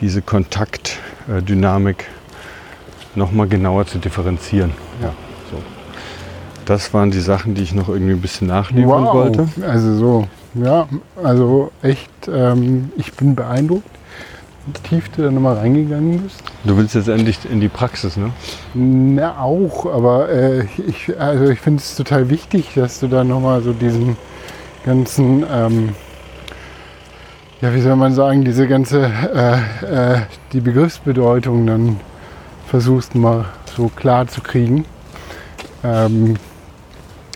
[0.00, 2.04] diese Kontaktdynamik
[3.14, 4.72] nochmal genauer zu differenzieren.
[5.02, 5.12] Ja.
[5.50, 5.56] So.
[6.66, 9.14] Das waren die Sachen, die ich noch irgendwie ein bisschen nachliefern wow.
[9.14, 9.48] wollte.
[9.66, 10.86] Also so, ja,
[11.22, 13.88] also echt, ähm, ich bin beeindruckt,
[14.66, 16.42] wie tief du da nochmal reingegangen bist.
[16.64, 18.32] Du willst jetzt endlich in die Praxis, ne?
[18.74, 23.62] Na auch, aber äh, ich, also ich finde es total wichtig, dass du da nochmal
[23.62, 24.18] so diesen
[24.88, 25.90] ganzen, ähm,
[27.60, 29.02] ja wie soll man sagen, diese ganze,
[29.34, 30.20] äh, äh,
[30.54, 32.00] die Begriffsbedeutung dann
[32.66, 33.44] versuchst mal
[33.76, 34.86] so klar zu kriegen.
[35.84, 36.36] Ähm,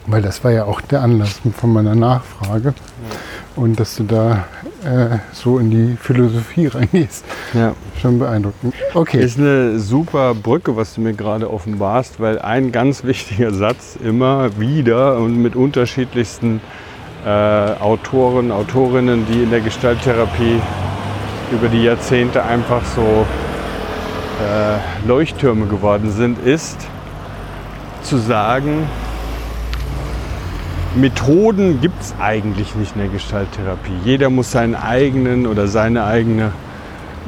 [0.06, 2.74] weil das war ja auch der Anlass von meiner Nachfrage.
[3.54, 4.46] Und dass du da
[4.82, 7.22] äh, so in die Philosophie reingehst.
[7.52, 7.74] Ja.
[8.00, 8.74] Schon beeindruckend.
[8.94, 9.22] Okay.
[9.22, 14.58] Ist eine super Brücke, was du mir gerade offenbarst, weil ein ganz wichtiger Satz immer
[14.58, 16.62] wieder und mit unterschiedlichsten
[17.24, 20.60] äh, Autoren, Autorinnen, die in der Gestalttherapie
[21.52, 23.26] über die Jahrzehnte einfach so
[24.40, 26.78] äh, Leuchttürme geworden sind, ist
[28.02, 28.88] zu sagen,
[30.94, 33.92] Methoden gibt es eigentlich nicht in der Gestalttherapie.
[34.04, 36.52] Jeder muss seinen eigenen oder seine eigene,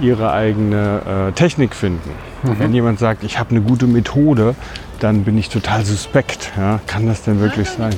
[0.00, 2.10] ihre eigene äh, Technik finden.
[2.42, 2.58] Mhm.
[2.58, 4.54] Wenn jemand sagt, ich habe eine gute Methode,
[5.00, 6.52] dann bin ich total suspekt.
[6.56, 6.80] Ja?
[6.86, 7.94] Kann das denn wirklich sein?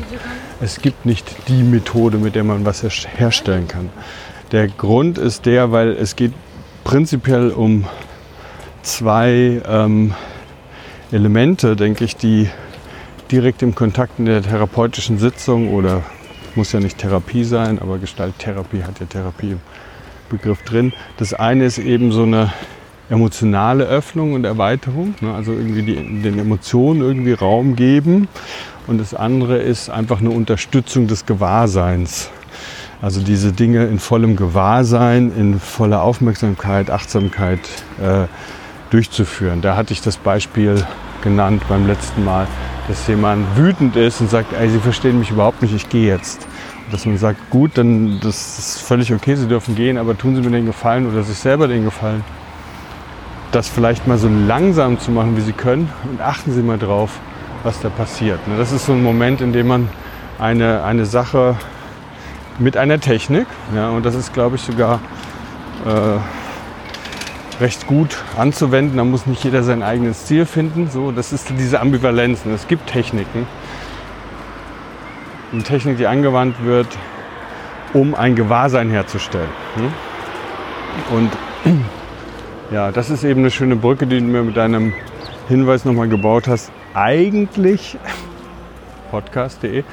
[0.61, 3.91] Es gibt nicht die Methode, mit der man was her- herstellen kann.
[4.53, 6.33] Der Grund ist der, weil es geht
[6.85, 7.85] prinzipiell um
[8.83, 10.15] zwei ähm,
[11.13, 12.49] Elemente, denke ich, die
[13.31, 16.03] direkt im Kontakt in der therapeutischen Sitzung oder
[16.55, 19.61] muss ja nicht Therapie sein, aber Gestalttherapie hat ja Therapie im
[20.31, 20.93] Begriff drin.
[21.19, 22.53] Das eine ist eben so eine
[23.09, 25.33] emotionale Öffnung und Erweiterung, ne?
[25.35, 28.29] also irgendwie die, den Emotionen irgendwie Raum geben.
[28.87, 32.31] Und das andere ist einfach eine Unterstützung des Gewahrseins.
[33.03, 37.61] Also diese Dinge in vollem Gewahrsein, in voller Aufmerksamkeit, Achtsamkeit
[38.01, 38.27] äh,
[38.91, 39.61] durchzuführen.
[39.61, 40.85] Da hatte ich das Beispiel
[41.23, 42.47] genannt beim letzten Mal,
[42.89, 46.47] dass jemand wütend ist und sagt, ey, Sie verstehen mich überhaupt nicht, ich gehe jetzt.
[46.87, 50.37] Und dass man sagt, gut, dann das ist völlig okay, Sie dürfen gehen, aber tun
[50.37, 52.25] Sie mir den Gefallen oder sich selber den Gefallen,
[53.53, 57.19] das vielleicht mal so langsam zu machen, wie Sie können und achten Sie mal drauf,
[57.63, 58.47] was da passiert.
[58.49, 59.89] Ne, Das ist so ein Moment, in dem man
[60.39, 61.57] eine, eine Sache
[62.59, 65.01] mit einer Technik, ja, und das ist, glaube ich, sogar
[65.85, 68.97] äh, recht gut anzuwenden.
[68.97, 70.91] Da muss nicht jeder sein eigenes Ziel finden.
[70.91, 72.45] So, das ist diese Ambivalenz.
[72.45, 72.55] ne.
[72.55, 73.47] Es gibt Techniken,
[75.53, 76.89] eine Technik, die angewandt wird,
[77.93, 79.49] um ein Gewahrsein herzustellen.
[79.77, 79.91] ne?
[81.11, 81.31] Und
[82.71, 84.93] ja, das ist eben eine schöne Brücke, die du mir mit deinem
[85.49, 86.71] Hinweis nochmal gebaut hast.
[86.95, 87.97] Eigentlich,
[89.11, 89.85] podcast.de,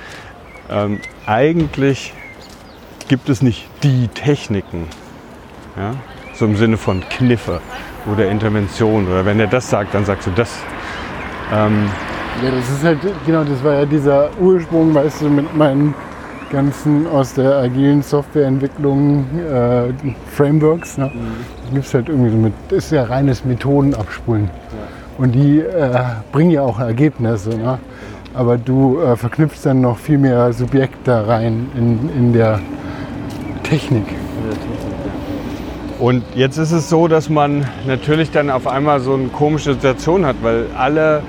[0.70, 2.14] ähm, eigentlich
[3.08, 4.88] gibt es nicht die Techniken.
[5.78, 5.96] Ja?
[6.34, 7.62] So im Sinne von Kniffe
[8.12, 9.08] oder Intervention.
[9.08, 10.58] Oder wenn er das sagt, dann sagst du das.
[11.54, 11.90] Ähm,
[12.44, 15.94] Ja, das ist halt, genau, das war ja dieser Ursprung, weißt du, mit meinen
[16.54, 19.92] ganzen aus der agilen Softwareentwicklung äh,
[20.32, 20.98] Frameworks.
[20.98, 21.12] Ne?
[21.66, 24.50] Da gibt es halt irgendwie so mit, das ist ja reines Methodenabspulen.
[25.18, 26.00] Und die äh,
[26.32, 27.50] bringen ja auch Ergebnisse.
[27.50, 27.80] Ne?
[28.34, 32.60] Aber du äh, verknüpfst dann noch viel mehr Subjekt da rein in, in der
[33.63, 34.06] Technik.
[36.00, 40.26] Und jetzt ist es so, dass man natürlich dann auf einmal so eine komische Situation
[40.26, 41.22] hat, weil alle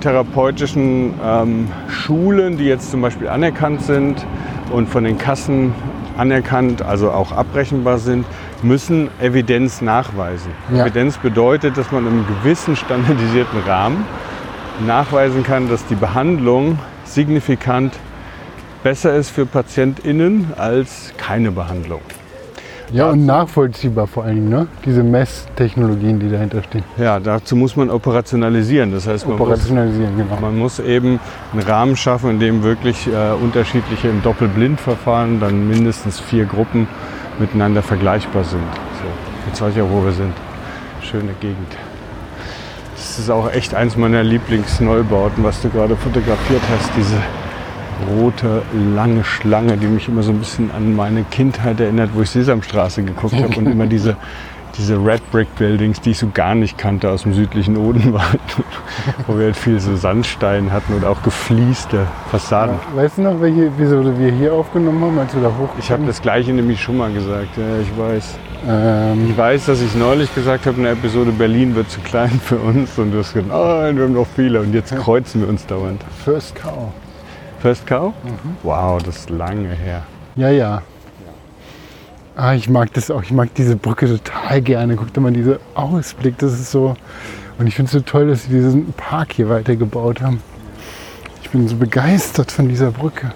[0.00, 4.26] therapeutischen ähm, Schulen, die jetzt zum Beispiel anerkannt sind
[4.72, 5.74] und von den Kassen
[6.16, 8.26] anerkannt, also auch abrechenbar sind,
[8.62, 10.50] müssen Evidenz nachweisen.
[10.72, 10.82] Ja.
[10.82, 14.04] Evidenz bedeutet, dass man im gewissen standardisierten Rahmen
[14.86, 17.94] nachweisen kann, dass die Behandlung signifikant
[18.82, 22.00] besser ist für PatientInnen als keine Behandlung.
[22.90, 24.66] Ja, und nachvollziehbar vor allen Dingen, ne?
[24.84, 26.84] diese Messtechnologien, die dahinter stehen.
[26.96, 28.92] Ja, dazu muss man operationalisieren.
[28.92, 30.40] Das heißt, man muss, Operationalisieren, genau.
[30.40, 31.20] man muss eben
[31.52, 36.88] einen Rahmen schaffen, in dem wirklich äh, unterschiedliche im Doppelblindverfahren, dann mindestens vier Gruppen
[37.38, 38.62] miteinander vergleichbar sind.
[38.62, 40.32] So, jetzt weiß ich auch, wo wir sind.
[41.02, 41.76] Schöne Gegend.
[42.96, 46.90] Das ist auch echt eins meiner Lieblingsneubauten, was du gerade fotografiert hast.
[46.96, 47.16] Diese
[48.06, 48.62] rote,
[48.94, 53.02] lange Schlange, die mich immer so ein bisschen an meine Kindheit erinnert, wo ich Sesamstraße
[53.02, 54.16] geguckt habe und immer diese,
[54.76, 58.38] diese Red Brick Buildings, die ich so gar nicht kannte aus dem südlichen Odenwald,
[59.26, 62.76] wo wir halt viel so Sandstein hatten und auch geflieste Fassaden.
[62.94, 66.04] Weißt du noch, welche, wieso wir hier aufgenommen haben, als wir da hoch Ich habe
[66.06, 68.38] das gleiche nämlich schon mal gesagt, ja, ich weiß.
[68.68, 72.40] ähm, Ich weiß, dass ich neulich gesagt habe in der Episode, Berlin wird zu klein
[72.44, 75.48] für uns und du hast gesagt, nein, wir haben noch viele und jetzt kreuzen wir
[75.48, 76.02] uns dauernd.
[76.24, 76.92] First Cow.
[77.60, 78.12] First Cow?
[78.62, 80.02] Wow, das ist lange her.
[80.36, 80.82] Ja, ja.
[82.36, 83.22] Ah, ich mag das auch.
[83.22, 84.94] Ich mag diese Brücke total gerne.
[84.94, 86.38] Guck dir mal diese Ausblick.
[86.38, 86.94] Das ist so.
[87.58, 90.40] Und ich finde es so toll, dass sie diesen Park hier weitergebaut haben.
[91.42, 93.32] Ich bin so begeistert von dieser Brücke.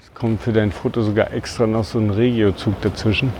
[0.00, 3.32] Es kommt für dein Foto sogar extra noch so ein Regiozug dazwischen.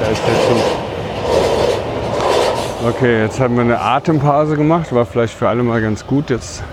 [0.00, 0.62] Da ist der Zug.
[2.88, 6.30] Okay, jetzt haben wir eine Atempause gemacht, war vielleicht für alle mal ganz gut.
[6.30, 6.64] Jetzt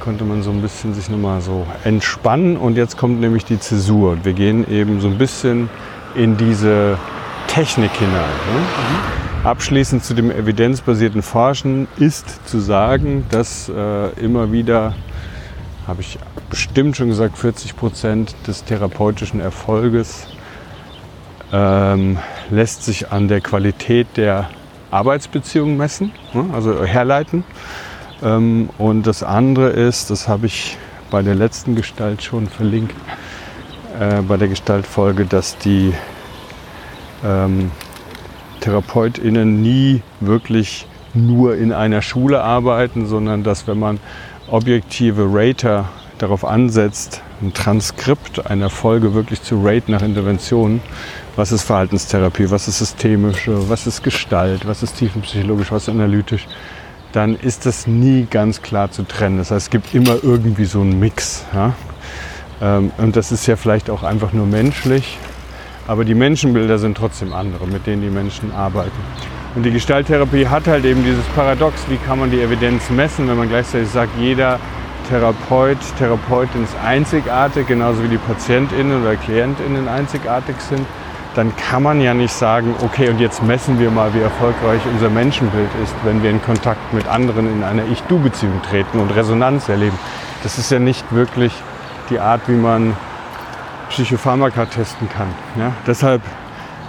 [0.00, 4.18] konnte man so ein bisschen sich nochmal so entspannen und jetzt kommt nämlich die Zäsur.
[4.24, 5.70] Wir gehen eben so ein bisschen
[6.16, 6.98] in diese
[7.46, 8.14] Technik hinein.
[8.14, 9.48] Ne?
[9.48, 14.92] Abschließend zu dem evidenzbasierten Forschen ist zu sagen, dass äh, immer wieder,
[15.86, 16.18] habe ich
[16.50, 20.26] bestimmt schon gesagt, 40 Prozent des therapeutischen Erfolges
[21.52, 22.18] ähm,
[22.50, 24.50] lässt sich an der Qualität der
[24.90, 26.46] Arbeitsbeziehung messen, ne?
[26.52, 27.44] also herleiten.
[28.22, 30.76] Ähm, und das andere ist, das habe ich
[31.10, 32.94] bei der letzten Gestalt schon verlinkt,
[33.98, 35.92] äh, bei der Gestaltfolge, dass die
[37.24, 37.70] ähm,
[38.60, 44.00] TherapeutInnen nie wirklich nur in einer Schule arbeiten, sondern dass wenn man
[44.48, 50.80] objektive Rater darauf ansetzt, ein Transkript einer Folge wirklich zu raten nach Interventionen,
[51.36, 56.46] was ist Verhaltenstherapie, was ist systemische, was ist Gestalt, was ist tiefenpsychologisch, was ist analytisch,
[57.12, 59.38] dann ist das nie ganz klar zu trennen.
[59.38, 61.44] Das heißt, es gibt immer irgendwie so einen Mix.
[61.54, 61.74] Ja?
[62.62, 65.18] Ähm, Und das ist ja vielleicht auch einfach nur menschlich,
[65.86, 68.98] aber die Menschenbilder sind trotzdem andere, mit denen die Menschen arbeiten.
[69.54, 73.38] Und die Gestalttherapie hat halt eben dieses Paradox, wie kann man die Evidenz messen, wenn
[73.38, 74.58] man gleichzeitig sagt, jeder
[75.08, 80.86] Therapeut, Therapeutin ist einzigartig, genauso wie die PatientInnen oder KlientInnen einzigartig sind,
[81.34, 85.10] dann kann man ja nicht sagen, okay, und jetzt messen wir mal, wie erfolgreich unser
[85.10, 89.98] Menschenbild ist, wenn wir in Kontakt mit anderen in einer Ich-Du-Beziehung treten und Resonanz erleben.
[90.42, 91.52] Das ist ja nicht wirklich
[92.08, 92.96] die Art, wie man
[93.90, 95.28] Psychopharmaka testen kann.
[95.58, 95.72] Ja?
[95.86, 96.22] Deshalb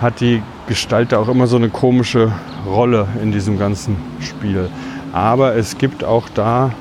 [0.01, 2.31] hat die Gestalt auch immer so eine komische
[2.65, 4.69] Rolle in diesem ganzen Spiel.
[5.11, 6.71] Aber es gibt auch da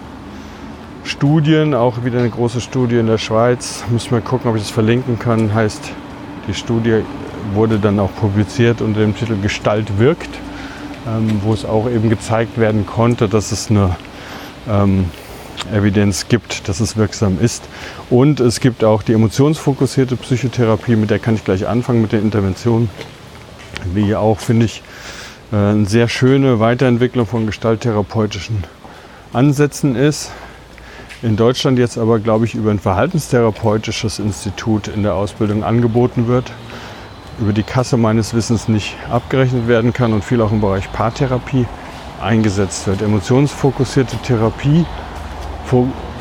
[1.07, 3.85] Studien, auch wieder eine große Studie in der Schweiz.
[3.91, 5.55] Müssen wir gucken, ob ich das verlinken kann.
[5.55, 5.93] Heißt,
[6.49, 7.03] die Studie
[7.55, 10.31] wurde dann auch publiziert unter dem Titel Gestalt wirkt,
[11.07, 13.97] ähm, wo es auch eben gezeigt werden konnte, dass es eine
[14.69, 15.05] ähm,
[15.73, 17.63] Evidenz gibt, dass es wirksam ist.
[18.11, 22.21] Und es gibt auch die emotionsfokussierte Psychotherapie, mit der kann ich gleich anfangen, mit der
[22.21, 22.91] Intervention,
[23.95, 24.83] wie auch, finde ich,
[25.53, 28.65] äh, eine sehr schöne Weiterentwicklung von gestalttherapeutischen
[29.33, 30.33] Ansätzen ist.
[31.27, 36.53] In Deutschland jetzt aber, glaube ich, über ein verhaltenstherapeutisches Institut in der Ausbildung angeboten wird,
[37.41, 41.67] über die Kasse meines Wissens nicht abgerechnet werden kann und viel auch im Bereich Paartherapie
[42.23, 43.03] eingesetzt wird.
[43.03, 44.87] Emotionsfokussierte Therapie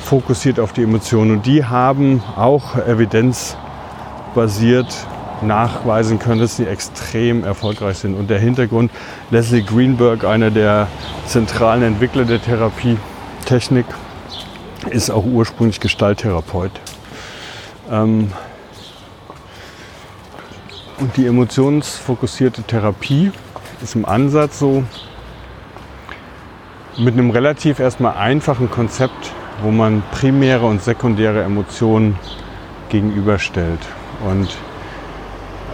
[0.03, 4.87] fokussiert auf die Emotionen und die haben auch evidenzbasiert
[5.43, 8.15] nachweisen können, dass sie extrem erfolgreich sind.
[8.15, 8.89] Und der Hintergrund,
[9.29, 10.87] Leslie Greenberg, einer der
[11.27, 13.85] zentralen Entwickler der Therapietechnik,
[14.89, 16.71] ist auch ursprünglich Gestalttherapeut.
[17.89, 18.31] Ähm
[20.99, 23.31] und die emotionsfokussierte Therapie
[23.81, 24.83] ist im Ansatz so
[26.97, 32.17] mit einem relativ erstmal einfachen Konzept, wo man primäre und sekundäre Emotionen
[32.89, 33.79] gegenüberstellt.
[34.25, 34.55] Und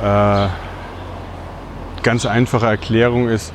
[0.03, 0.47] äh,
[2.01, 3.53] ganz einfache Erklärung ist,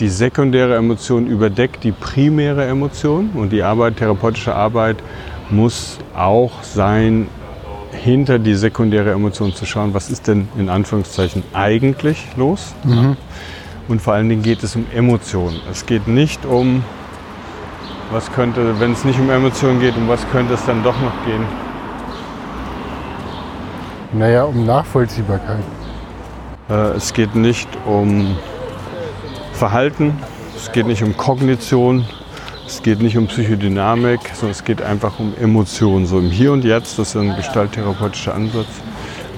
[0.00, 4.96] die sekundäre Emotion überdeckt die primäre Emotion und die Arbeit, therapeutische Arbeit
[5.50, 7.28] muss auch sein,
[7.92, 12.74] hinter die sekundäre Emotion zu schauen, was ist denn in Anführungszeichen eigentlich los.
[12.84, 13.16] Mhm.
[13.86, 15.60] Und vor allen Dingen geht es um Emotionen.
[15.70, 16.82] Es geht nicht um,
[18.10, 21.24] was könnte, wenn es nicht um Emotionen geht, um was könnte es dann doch noch
[21.24, 21.44] gehen.
[24.12, 25.62] Naja, um Nachvollziehbarkeit.
[26.70, 28.36] Äh, es geht nicht um
[29.54, 30.18] Verhalten,
[30.56, 32.04] es geht nicht um Kognition,
[32.66, 36.06] es geht nicht um Psychodynamik, sondern es geht einfach um Emotionen.
[36.06, 38.66] So im Hier und Jetzt, das ist ein gestalttherapeutischer Ansatz.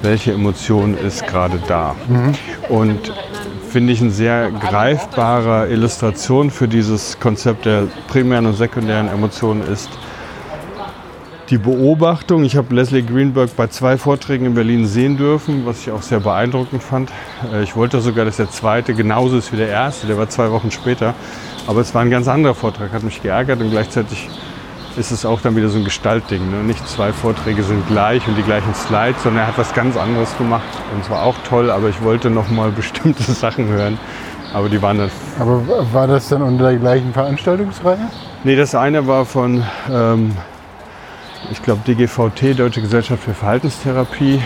[0.02, 1.94] Welche Emotion ist gerade da?
[2.08, 2.34] Mhm.
[2.68, 3.12] Und
[3.68, 9.90] finde ich eine sehr greifbare Illustration für dieses Konzept der primären und sekundären Emotionen ist,
[11.50, 15.92] die Beobachtung, ich habe Leslie Greenberg bei zwei Vorträgen in Berlin sehen dürfen, was ich
[15.92, 17.10] auch sehr beeindruckend fand.
[17.52, 20.50] Äh, ich wollte sogar, dass der zweite genauso ist wie der erste, der war zwei
[20.50, 21.14] Wochen später.
[21.66, 24.28] Aber es war ein ganz anderer Vortrag, hat mich geärgert und gleichzeitig
[24.96, 26.50] ist es auch dann wieder so ein Gestaltding.
[26.50, 26.64] Ne?
[26.64, 30.36] Nicht zwei Vorträge sind gleich und die gleichen Slides, sondern er hat was ganz anderes
[30.38, 30.66] gemacht.
[30.94, 33.98] Und es war auch toll, aber ich wollte noch mal bestimmte Sachen hören.
[34.54, 35.10] Aber die waren dann.
[35.38, 37.98] Aber war das dann unter der gleichen Veranstaltungsreihe?
[38.42, 40.36] Nee, das eine war von ähm,
[41.50, 44.40] ich glaube DGVT, Deutsche Gesellschaft für Verhaltenstherapie,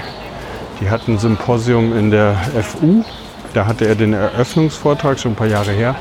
[0.81, 3.05] die hatten ein Symposium in der FU.
[3.53, 5.95] Da hatte er den Eröffnungsvortrag schon ein paar Jahre her.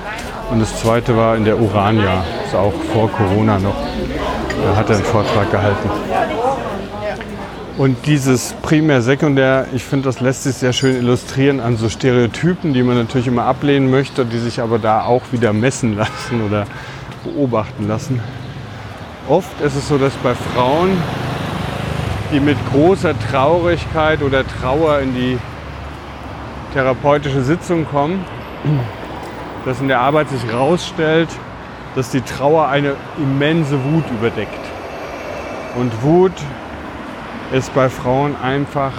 [0.51, 3.75] Und das zweite war in der Urania, ist auch vor Corona noch.
[4.63, 5.89] Da hat er einen Vortrag gehalten.
[7.77, 12.83] Und dieses primär-sekundär, ich finde, das lässt sich sehr schön illustrieren an so Stereotypen, die
[12.83, 16.65] man natürlich immer ablehnen möchte, die sich aber da auch wieder messen lassen oder
[17.23, 18.21] beobachten lassen.
[19.29, 20.89] Oft ist es so, dass bei Frauen,
[22.33, 25.37] die mit großer Traurigkeit oder Trauer in die
[26.73, 28.25] therapeutische Sitzung kommen,
[29.65, 31.29] dass in der Arbeit sich herausstellt,
[31.95, 34.65] dass die Trauer eine immense Wut überdeckt.
[35.75, 36.33] Und Wut
[37.51, 38.93] ist bei Frauen einfach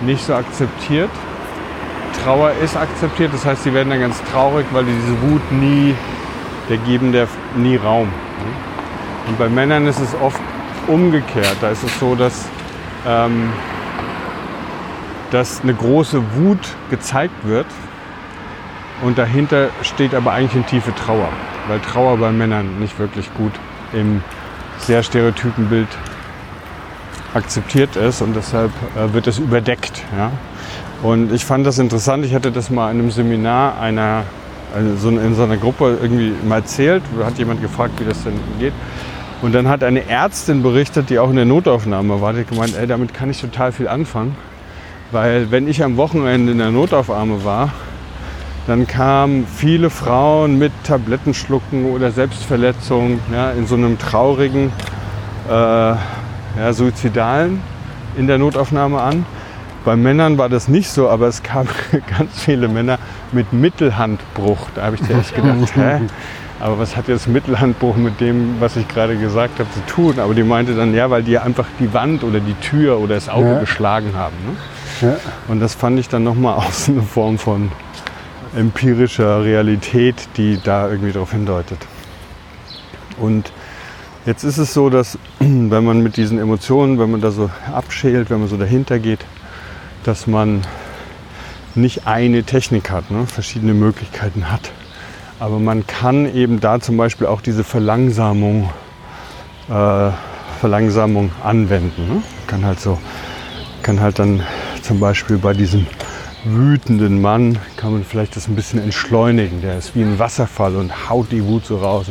[0.00, 1.10] nicht so akzeptiert.
[2.22, 5.92] Trauer ist akzeptiert, das heißt, sie werden dann ganz traurig, weil diese Wut nie,
[6.68, 7.26] der geben der
[7.56, 8.12] nie Raum.
[9.26, 10.40] Und bei Männern ist es oft
[10.86, 11.56] umgekehrt.
[11.60, 12.46] Da ist es so, dass,
[13.06, 13.50] ähm,
[15.30, 17.66] dass eine große Wut gezeigt wird
[19.02, 21.28] und dahinter steht aber eigentlich eine tiefe Trauer,
[21.68, 23.52] weil Trauer bei Männern nicht wirklich gut
[23.92, 24.22] im
[24.78, 25.88] sehr stereotypen Bild
[27.34, 30.02] akzeptiert ist und deshalb äh, wird es überdeckt.
[30.16, 30.30] Ja?
[31.02, 32.24] Und ich fand das interessant.
[32.24, 34.22] Ich hatte das mal in einem Seminar einer,
[34.74, 37.02] also in so einer Gruppe irgendwie mal erzählt.
[37.18, 38.72] Da hat jemand gefragt, wie das denn geht.
[39.42, 42.86] Und dann hat eine Ärztin berichtet, die auch in der Notaufnahme war, die gemeint, ey,
[42.86, 44.36] damit kann ich total viel anfangen.
[45.12, 47.70] Weil wenn ich am Wochenende in der Notaufnahme war,
[48.66, 54.72] dann kamen viele Frauen mit Tablettenschlucken oder Selbstverletzungen ja, in so einem traurigen,
[55.48, 57.60] äh, ja, suizidalen
[58.16, 59.26] in der Notaufnahme an.
[59.84, 61.68] Bei Männern war das nicht so, aber es kamen
[62.18, 62.98] ganz viele Männer
[63.32, 64.68] mit Mittelhandbruch.
[64.74, 66.00] Da habe ich zuerst gedacht, hä?
[66.64, 70.18] Aber was hat jetzt Mittelhandbruch mit dem, was ich gerade gesagt habe, zu tun?
[70.18, 73.28] Aber die meinte dann, ja, weil die einfach die Wand oder die Tür oder das
[73.28, 73.60] Auge ja.
[73.60, 74.34] geschlagen haben.
[74.46, 75.08] Ne?
[75.08, 75.16] Ja.
[75.46, 77.70] Und das fand ich dann nochmal aus einer Form von
[78.56, 81.80] empirischer Realität, die da irgendwie darauf hindeutet.
[83.18, 83.52] Und
[84.24, 88.30] jetzt ist es so, dass wenn man mit diesen Emotionen, wenn man da so abschält,
[88.30, 89.20] wenn man so dahinter geht,
[90.04, 90.62] dass man
[91.74, 93.26] nicht eine Technik hat, ne?
[93.26, 94.70] verschiedene Möglichkeiten hat.
[95.40, 98.70] Aber man kann eben da zum Beispiel auch diese Verlangsamung
[99.68, 100.10] äh,
[100.60, 102.08] Verlangsamung anwenden.
[102.08, 102.22] Ne?
[102.46, 102.98] Kann halt so,
[103.82, 104.42] kann halt dann
[104.82, 105.86] zum Beispiel bei diesem
[106.44, 109.62] wütenden Mann kann man vielleicht das ein bisschen entschleunigen.
[109.62, 112.06] Der ist wie ein Wasserfall und haut die Wut so raus.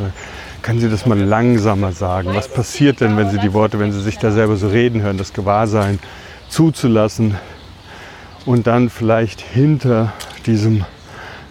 [0.62, 2.30] Kann sie das mal langsamer sagen?
[2.34, 5.18] Was passiert denn, wenn sie die Worte, wenn sie sich da selber so reden hören,
[5.18, 5.98] das Gewahrsein
[6.48, 7.34] zuzulassen
[8.46, 10.12] und dann vielleicht hinter
[10.46, 10.84] diesem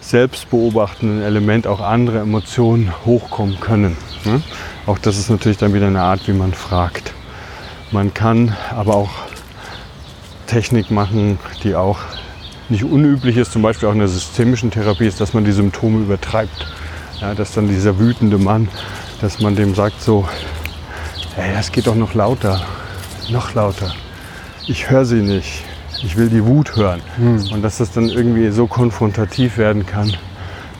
[0.04, 3.96] selbstbeobachtenden Element auch andere Emotionen hochkommen können.
[4.24, 4.42] Ne?
[4.86, 7.14] Auch das ist natürlich dann wieder eine Art, wie man fragt.
[7.90, 9.10] Man kann aber auch
[10.46, 11.98] Technik machen, die auch
[12.68, 16.00] nicht unüblich ist, zum Beispiel auch in der systemischen Therapie, ist, dass man die Symptome
[16.00, 16.66] übertreibt.
[17.20, 18.68] Ja, dass dann dieser wütende Mann,
[19.20, 20.28] dass man dem sagt so,
[21.34, 22.60] hey, das geht doch noch lauter,
[23.30, 23.94] noch lauter.
[24.66, 25.64] Ich höre sie nicht.
[26.04, 27.00] Ich will die Wut hören.
[27.16, 27.52] Hm.
[27.52, 30.12] Und dass das dann irgendwie so konfrontativ werden kann,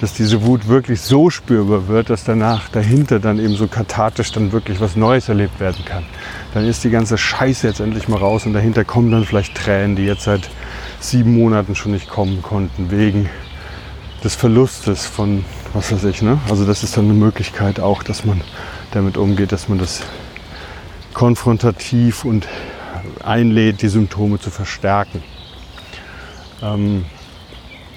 [0.00, 4.52] dass diese Wut wirklich so spürbar wird, dass danach dahinter dann eben so kathartisch dann
[4.52, 6.04] wirklich was Neues erlebt werden kann.
[6.52, 9.96] Dann ist die ganze Scheiße jetzt endlich mal raus und dahinter kommen dann vielleicht Tränen,
[9.96, 10.50] die jetzt seit
[11.00, 13.30] sieben Monaten schon nicht kommen konnten, wegen
[14.22, 16.22] des Verlustes von was weiß ich.
[16.22, 16.38] Ne?
[16.48, 18.40] Also das ist dann eine Möglichkeit auch, dass man
[18.92, 20.02] damit umgeht, dass man das
[21.12, 22.46] konfrontativ und
[23.26, 25.22] einlädt, die Symptome zu verstärken.
[26.62, 27.04] Ähm,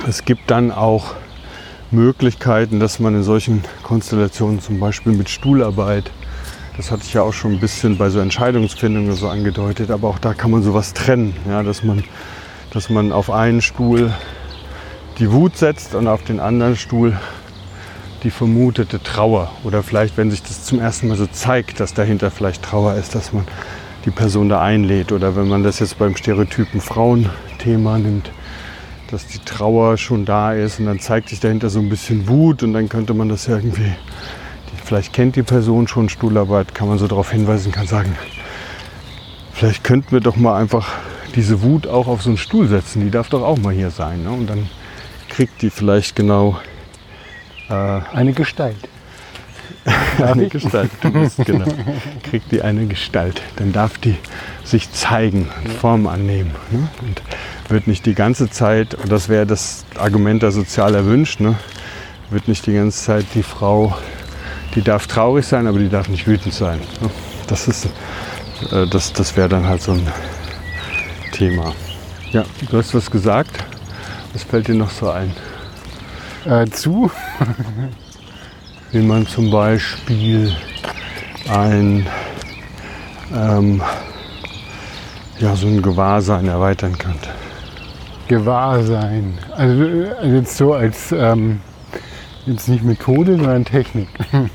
[0.08, 1.16] es gibt dann auch
[1.92, 6.12] Möglichkeiten, dass man in solchen Konstellationen zum Beispiel mit Stuhlarbeit,
[6.76, 10.20] das hatte ich ja auch schon ein bisschen bei so Entscheidungsfindungen so angedeutet, aber auch
[10.20, 12.04] da kann man sowas trennen, ja, dass, man,
[12.72, 14.14] dass man auf einen Stuhl
[15.18, 17.18] die Wut setzt und auf den anderen Stuhl
[18.24, 19.52] die vermutete Trauer.
[19.64, 23.16] Oder vielleicht, wenn sich das zum ersten Mal so zeigt, dass dahinter vielleicht Trauer ist,
[23.16, 23.48] dass man
[24.08, 25.12] die Person da einlädt.
[25.12, 28.32] Oder wenn man das jetzt beim stereotypen Frauenthema nimmt,
[29.12, 32.64] dass die Trauer schon da ist und dann zeigt sich dahinter so ein bisschen Wut
[32.64, 33.94] und dann könnte man das irgendwie,
[34.86, 38.16] vielleicht kennt die Person schon Stuhlarbeit, kann man so darauf hinweisen, kann sagen,
[39.54, 40.88] vielleicht könnten wir doch mal einfach
[41.36, 44.24] diese Wut auch auf so einen Stuhl setzen, die darf doch auch mal hier sein.
[44.24, 44.32] Ne?
[44.32, 44.70] Und dann
[45.28, 46.58] kriegt die vielleicht genau
[47.70, 48.78] äh, Eine Gestalt.
[50.24, 50.92] eine Gestalt.
[51.02, 51.66] Du bist, genau.
[52.24, 53.42] Kriegt die eine Gestalt.
[53.56, 54.16] Dann darf die
[54.64, 56.52] sich zeigen, Form annehmen.
[56.72, 56.88] Ne?
[57.02, 57.22] Und
[57.70, 61.56] wird nicht die ganze Zeit, und das wäre das Argument der sozial erwünscht, ne?
[62.30, 63.98] wird nicht die ganze Zeit die Frau,
[64.76, 66.80] die darf traurig sein, aber die darf nicht wütend sein.
[67.02, 67.10] Ne?
[67.48, 67.86] Das ist,
[68.72, 70.08] äh, das, das wäre dann halt so ein
[71.32, 71.74] Thema.
[72.32, 73.64] Ja, du hast was gesagt.
[74.34, 75.34] Was fällt dir noch so ein?
[76.46, 77.10] Äh, zu.
[78.92, 80.56] wie man zum Beispiel
[81.50, 82.06] ein,
[83.36, 83.82] ähm,
[85.40, 87.30] ja, so ein Gewahrsein erweitern könnte.
[88.28, 89.38] Gewahrsein.
[89.56, 91.60] Also, äh, also jetzt so als ähm,
[92.46, 94.08] jetzt nicht Methode, sondern Technik.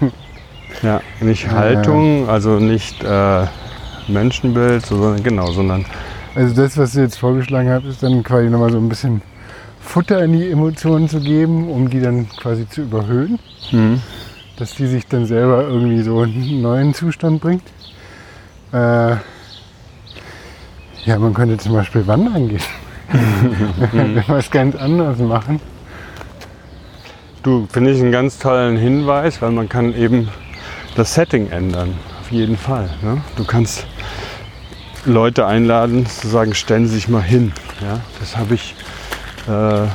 [0.82, 3.46] Ja, nicht Haltung, also nicht äh,
[4.08, 5.84] Menschenbild, sondern genau, sondern
[6.34, 9.22] Also das, was du jetzt vorgeschlagen hast, ist dann quasi nochmal so ein bisschen
[9.82, 13.38] Futter in die Emotionen zu geben, um die dann quasi zu überhöhen.
[14.56, 17.64] Dass die sich dann selber irgendwie so in einen neuen Zustand bringt.
[18.72, 19.16] Äh,
[21.04, 22.62] ja, man könnte zum Beispiel wandern gehen.
[24.26, 25.60] was ganz anderes machen.
[27.42, 30.28] du finde ich einen ganz tollen Hinweis, weil man kann eben
[30.94, 32.88] das Setting ändern, auf jeden Fall.
[33.02, 33.20] Ne?
[33.36, 33.86] Du kannst
[35.04, 37.52] Leute einladen, zu sagen, stellen Sie sich mal hin.
[37.80, 38.00] Ja?
[38.20, 38.74] Das habe ich
[39.48, 39.86] äh,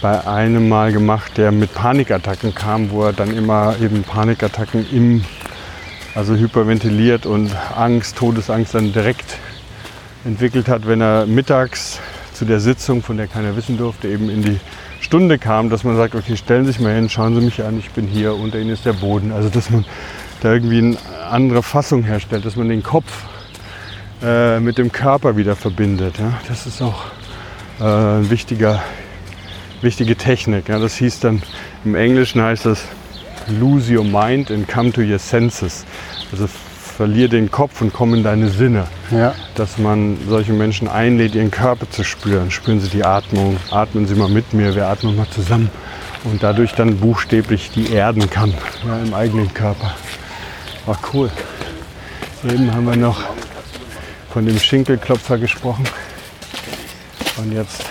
[0.00, 5.24] bei einem Mal gemacht, der mit Panikattacken kam, wo er dann immer eben Panikattacken im,
[6.14, 9.38] also hyperventiliert und Angst, Todesangst dann direkt
[10.24, 12.00] entwickelt hat, wenn er mittags
[12.32, 14.60] zu der Sitzung, von der keiner wissen durfte, eben in die
[15.00, 17.78] Stunde kam, dass man sagt, okay, stellen Sie sich mal hin, schauen Sie mich an,
[17.78, 19.32] ich bin hier, unter Ihnen ist der Boden.
[19.32, 19.84] Also dass man
[20.40, 20.96] da irgendwie eine
[21.28, 23.24] andere Fassung herstellt, dass man den Kopf
[24.22, 26.18] äh, mit dem Körper wieder verbindet.
[26.18, 26.34] Ja?
[26.48, 27.06] Das ist auch
[27.80, 28.82] äh, ein wichtiger,
[29.80, 30.68] wichtige Technik.
[30.68, 30.78] Ja?
[30.78, 31.42] Das hieß dann,
[31.84, 32.82] im Englischen heißt das
[33.60, 35.84] lose your mind and come to your senses.
[36.32, 36.48] Also
[36.98, 41.52] verlier den Kopf und komm in deine Sinne Ja, dass man solche Menschen einlädt, ihren
[41.52, 42.50] Körper zu spüren.
[42.50, 45.70] Spüren Sie die Atmung, atmen Sie mal mit mir, wir atmen mal zusammen
[46.24, 48.52] und dadurch dann buchstäblich die erden kann
[48.84, 49.94] ja, im eigenen Körper.
[50.86, 51.30] War cool.
[52.44, 53.22] Eben haben wir noch
[54.32, 55.84] von dem Schinkelklopfer gesprochen
[57.38, 57.84] und jetzt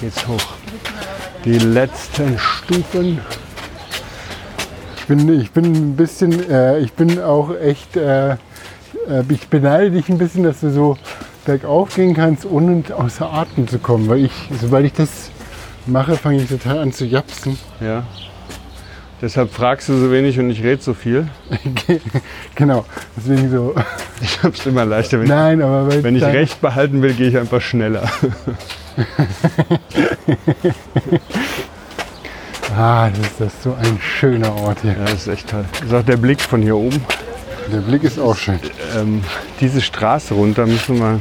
[0.00, 0.54] geht's hoch.
[1.44, 3.20] Die letzten Stufen.
[4.96, 8.36] ich bin, ich bin ein bisschen, äh, ich bin auch echt, äh, äh,
[9.28, 10.98] ich beneide dich ein bisschen, dass du so
[11.44, 14.08] bergauf gehen kannst, ohne außer Atem zu kommen.
[14.08, 15.30] Weil ich, sobald ich das
[15.86, 17.58] mache, fange ich total an zu japsen.
[17.80, 18.04] Ja.
[19.22, 21.28] Deshalb fragst du so wenig und ich rede so viel.
[22.54, 23.74] genau, deswegen so.
[24.22, 25.20] Ich habe es immer leichter.
[25.20, 28.08] Wenn, Nein, aber weil wenn ich Recht behalten will, gehe ich einfach schneller.
[32.76, 34.92] Ah, das ist, das so ein schöner Ort hier.
[34.92, 35.64] Ja, das ist echt toll.
[35.72, 37.04] Das ist auch der Blick von hier oben.
[37.72, 38.60] Der Blick ist auch schön.
[38.96, 39.22] Ähm,
[39.60, 41.20] diese Straße runter müssen wir mal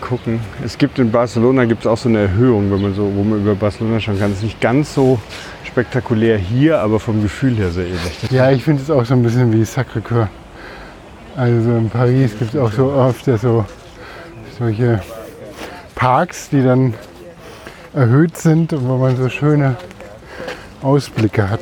[0.00, 0.40] gucken.
[0.64, 3.40] Es gibt in Barcelona gibt es auch so eine Erhöhung, wenn man so, wo man
[3.40, 4.30] über Barcelona schauen kann.
[4.30, 5.18] Es ist nicht ganz so
[5.70, 8.30] spektakulär hier, aber vom Gefühl her sehr ähnlich.
[8.30, 10.28] Ja, ich finde es auch so ein bisschen wie Sacré-Cœur.
[11.36, 13.64] Also in Paris gibt es auch so oft so
[14.58, 15.00] solche
[15.94, 16.94] Parks, die dann
[17.94, 19.76] erhöht sind und wo man so schöne
[20.82, 21.60] Ausblicke hat.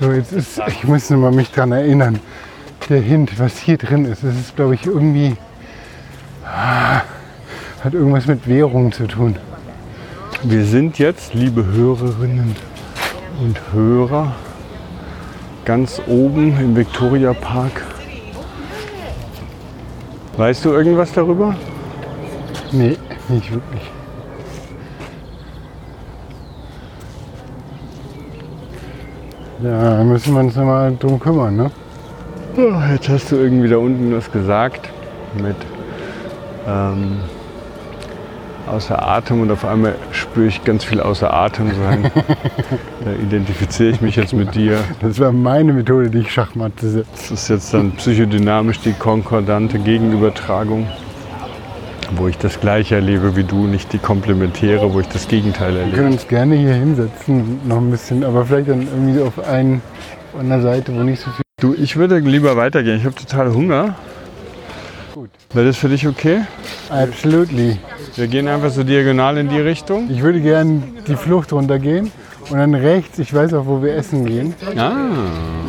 [0.00, 2.20] So, jetzt ist, ich muss noch mal mich daran erinnern,
[2.88, 5.36] der Hint, was hier drin ist, das ist, glaube ich, irgendwie,
[6.44, 7.00] ah,
[7.82, 9.36] hat irgendwas mit Währung zu tun.
[10.46, 12.54] Wir sind jetzt, liebe Hörerinnen
[13.40, 14.32] und Hörer,
[15.64, 17.82] ganz oben im Victoria Park.
[20.36, 21.56] Weißt du irgendwas darüber?
[22.72, 22.98] Nee,
[23.30, 23.90] nicht wirklich.
[29.62, 31.70] Ja, müssen wir uns mal drum kümmern, ne?
[32.92, 34.90] Jetzt hast du irgendwie da unten was gesagt
[35.42, 35.56] mit
[36.68, 37.20] ähm,
[38.66, 42.10] außer Atem und auf einmal spüre ich ganz viel außer Atem sein.
[43.04, 44.78] da identifiziere ich mich jetzt mit dir.
[45.00, 47.08] Das war meine Methode, die ich Schachmatte setze.
[47.12, 50.86] Das ist jetzt dann psychodynamisch die konkordante Gegenübertragung,
[52.16, 55.80] wo ich das Gleiche erlebe wie du, nicht die komplementäre, wo ich das Gegenteil Wir
[55.80, 55.96] erlebe.
[55.96, 59.82] können uns gerne hier hinsetzen, noch ein bisschen, aber vielleicht dann irgendwie auf, einen,
[60.32, 61.42] auf einer Seite, wo nicht so viel.
[61.60, 62.96] Du, ich würde lieber weitergehen.
[62.98, 63.94] Ich habe total Hunger.
[65.14, 65.30] Gut.
[65.52, 66.42] Wäre das für dich okay?
[66.90, 67.78] Absolutely.
[68.16, 70.08] Wir gehen einfach so diagonal in die Richtung.
[70.10, 72.12] Ich würde gerne die Flucht runtergehen
[72.50, 74.54] und dann rechts, ich weiß auch, wo wir essen gehen.
[74.76, 74.92] Ah,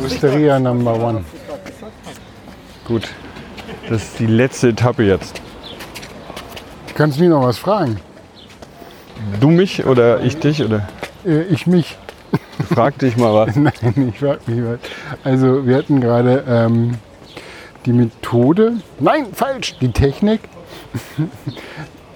[0.04, 1.24] Osteria Number One.
[2.86, 3.08] gut.
[3.88, 5.40] Das ist die letzte Etappe jetzt.
[6.88, 7.98] Du kannst mich noch was fragen.
[9.40, 10.88] Du mich oder ich dich oder
[11.24, 11.96] Äh, ich mich.
[12.74, 13.56] frag dich mal was.
[13.56, 14.78] Nein, ich frage mich was.
[15.24, 16.94] Also wir hatten gerade ähm,
[17.86, 20.40] die Methode, nein, falsch, die Technik.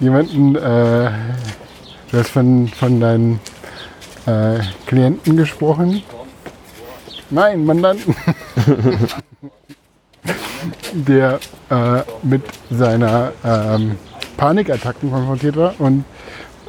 [0.01, 1.11] Jemanden, äh,
[2.11, 3.39] du hast von, von deinen
[4.25, 6.03] äh, Klienten gesprochen.
[7.29, 8.17] Nein, Mandanten.
[10.93, 11.39] Der
[11.71, 13.97] äh, mit seiner ähm,
[14.39, 16.05] Panikattacken konfrontiert war und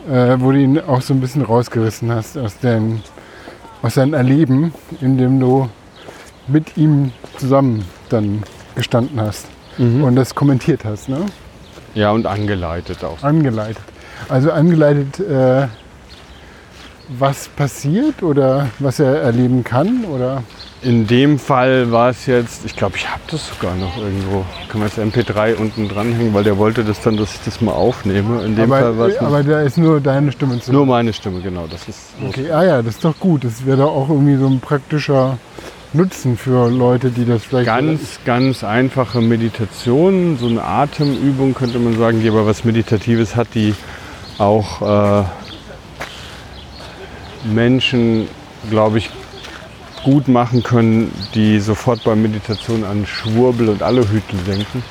[0.10, 3.02] äh, wo du ihn auch so ein bisschen rausgerissen hast aus den
[3.82, 5.70] aus seinem Erleben, in dem du
[6.48, 8.44] mit ihm zusammen dann
[8.76, 11.26] gestanden hast und das kommentiert hast, ne?
[11.94, 13.22] Ja, und angeleitet auch.
[13.24, 13.84] Angeleitet.
[14.30, 15.68] Also angeleitet, äh,
[17.10, 20.44] was passiert oder was er erleben kann oder
[20.82, 24.46] In dem Fall war es jetzt, ich glaube, ich habe das sogar noch irgendwo.
[24.70, 27.74] Können wir das MP3 unten dranhängen, weil der wollte das dann, dass ich das mal
[27.74, 28.42] aufnehme.
[28.44, 31.12] In dem Fall war aber, es aber da ist nur deine Stimme zu nur meine
[31.12, 31.68] Stimme, genau.
[31.68, 33.44] Das ist Okay, ah ja, das ist doch gut.
[33.44, 35.38] Das wäre doch auch irgendwie so ein praktischer
[35.94, 41.98] Nutzen für Leute, die das vielleicht ganz, ganz einfache Meditation, so eine Atemübung könnte man
[41.98, 43.76] sagen, die aber was Meditatives hat, die
[44.38, 45.24] auch äh,
[47.44, 48.30] Menschen,
[48.70, 49.10] glaube ich,
[50.04, 54.84] gut machen können, die sofort bei Meditation an Schwurbel und Aluhütel denken.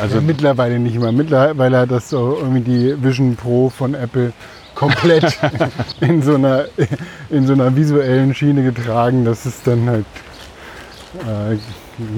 [0.00, 1.12] Also Ja, mittlerweile nicht mehr.
[1.12, 4.32] Mittlerweile hat das so irgendwie die Vision Pro von Apple
[4.80, 5.38] komplett
[6.00, 6.64] in, so einer,
[7.28, 9.26] in so einer visuellen Schiene getragen.
[9.26, 10.06] Das ist dann halt
[11.28, 11.58] äh,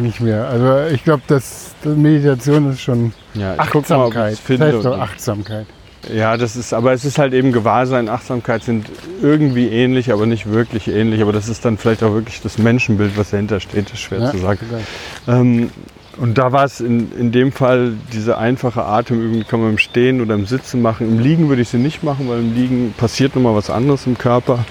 [0.01, 0.47] nicht mehr.
[0.47, 4.35] Also ich glaube, das, das Meditation ist schon ja, mal, Achtsamkeit.
[4.35, 5.67] ich's Das heißt doch Achtsamkeit.
[6.13, 8.87] Ja, das ist, aber es ist halt eben Gewahrsein, Achtsamkeit sind
[9.21, 11.21] irgendwie ähnlich, aber nicht wirklich ähnlich.
[11.23, 14.31] Aber das ist dann vielleicht auch wirklich das Menschenbild, was dahinter steht, ist schwer Ja,
[14.31, 14.59] zu sagen.
[14.69, 15.41] egal.
[15.41, 15.71] Ähm,
[16.19, 19.79] und da war es in, in dem Fall diese einfache Atemübung, die kann man im
[19.79, 21.09] Stehen oder im Sitzen machen.
[21.09, 24.19] Im Liegen würde ich sie nicht machen, weil im Liegen passiert nochmal was anderes im
[24.19, 24.65] Körper.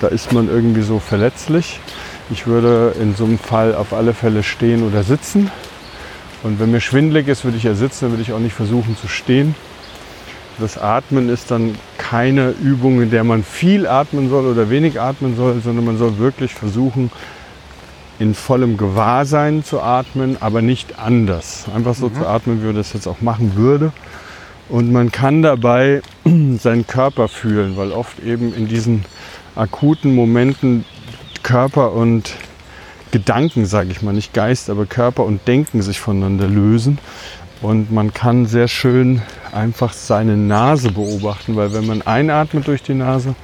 [0.00, 1.80] Da ist man irgendwie so verletzlich.
[2.30, 5.50] Ich würde in so einem Fall auf alle Fälle stehen oder sitzen.
[6.42, 8.96] Und wenn mir schwindelig ist, würde ich ja sitzen, dann würde ich auch nicht versuchen
[8.96, 9.54] zu stehen.
[10.58, 15.36] Das Atmen ist dann keine Übung, in der man viel atmen soll oder wenig atmen
[15.36, 17.12] soll, sondern man soll wirklich versuchen,
[18.18, 21.66] in vollem Gewahrsein zu atmen, aber nicht anders.
[21.74, 23.92] Einfach so zu atmen, wie man das jetzt auch machen würde.
[24.68, 26.02] Und man kann dabei
[26.58, 29.04] seinen Körper fühlen, weil oft eben in diesen
[29.54, 30.84] akuten Momenten
[31.42, 32.34] Körper und
[33.10, 36.98] Gedanken, sage ich mal, nicht Geist, aber Körper und Denken sich voneinander lösen.
[37.62, 42.94] Und man kann sehr schön einfach seine Nase beobachten, weil wenn man einatmet durch die
[42.94, 43.34] Nase,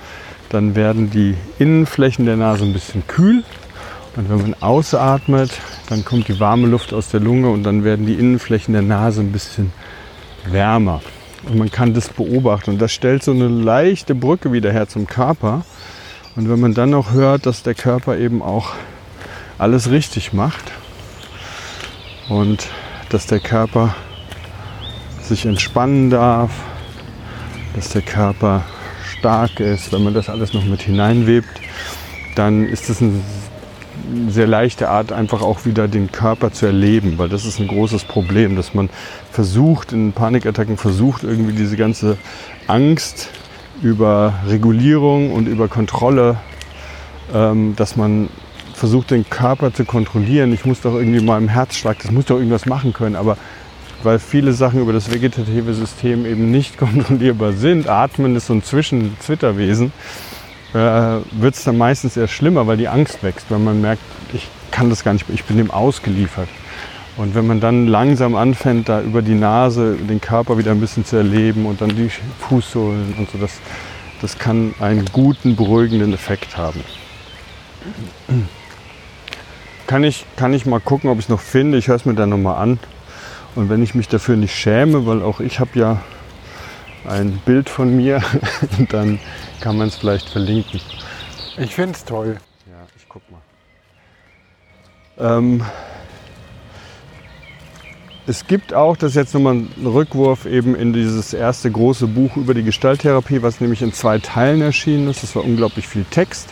[0.50, 3.42] dann werden die Innenflächen der Nase ein bisschen kühl.
[4.16, 5.50] Und wenn man ausatmet,
[5.88, 9.20] dann kommt die warme Luft aus der Lunge und dann werden die Innenflächen der Nase
[9.20, 9.72] ein bisschen
[10.46, 11.02] wärmer.
[11.48, 12.70] Und man kann das beobachten.
[12.70, 15.64] Und das stellt so eine leichte Brücke wieder her zum Körper.
[16.36, 18.72] Und wenn man dann noch hört, dass der Körper eben auch
[19.58, 20.72] alles richtig macht
[22.28, 22.68] und
[23.08, 23.94] dass der Körper
[25.20, 26.50] sich entspannen darf,
[27.74, 28.64] dass der Körper
[29.18, 31.60] stark ist, wenn man das alles noch mit hineinwebt,
[32.34, 33.20] dann ist es eine
[34.28, 38.04] sehr leichte Art, einfach auch wieder den Körper zu erleben, weil das ist ein großes
[38.04, 38.88] Problem, dass man
[39.30, 42.16] versucht, in Panikattacken versucht, irgendwie diese ganze
[42.66, 43.30] Angst
[43.82, 46.36] über Regulierung und über Kontrolle,
[47.32, 48.28] ähm, dass man
[48.74, 50.52] versucht, den Körper zu kontrollieren.
[50.52, 53.16] Ich muss doch irgendwie mal im Herzschlag, das muss doch irgendwas machen können.
[53.16, 53.36] Aber
[54.02, 58.62] weil viele Sachen über das vegetative System eben nicht kontrollierbar sind, Atmen ist so ein
[58.62, 59.92] Zwischenzwitterwesen,
[60.74, 64.02] äh, wird es dann meistens eher schlimmer, weil die Angst wächst, weil man merkt,
[64.32, 66.48] ich kann das gar nicht, ich bin dem ausgeliefert.
[67.16, 71.04] Und wenn man dann langsam anfängt, da über die Nase den Körper wieder ein bisschen
[71.04, 72.10] zu erleben und dann die
[72.40, 73.60] Fußsohlen und so, das,
[74.20, 76.80] das kann einen guten, beruhigenden Effekt haben.
[79.86, 81.78] Kann ich, kann ich mal gucken, ob ich es noch finde.
[81.78, 82.80] Ich höre es mir dann nochmal an.
[83.54, 86.02] Und wenn ich mich dafür nicht schäme, weil auch ich habe ja
[87.06, 88.22] ein Bild von mir,
[88.90, 89.18] dann
[89.60, 90.80] kann man es vielleicht verlinken.
[91.58, 92.38] Ich finde es toll.
[92.66, 93.40] Ja, ich guck mal.
[95.18, 95.62] Ähm,
[98.26, 102.36] es gibt auch, das ist jetzt nochmal ein Rückwurf eben in dieses erste große Buch
[102.36, 105.22] über die Gestalttherapie, was nämlich in zwei Teilen erschienen ist.
[105.22, 106.48] Das war unglaublich viel Text.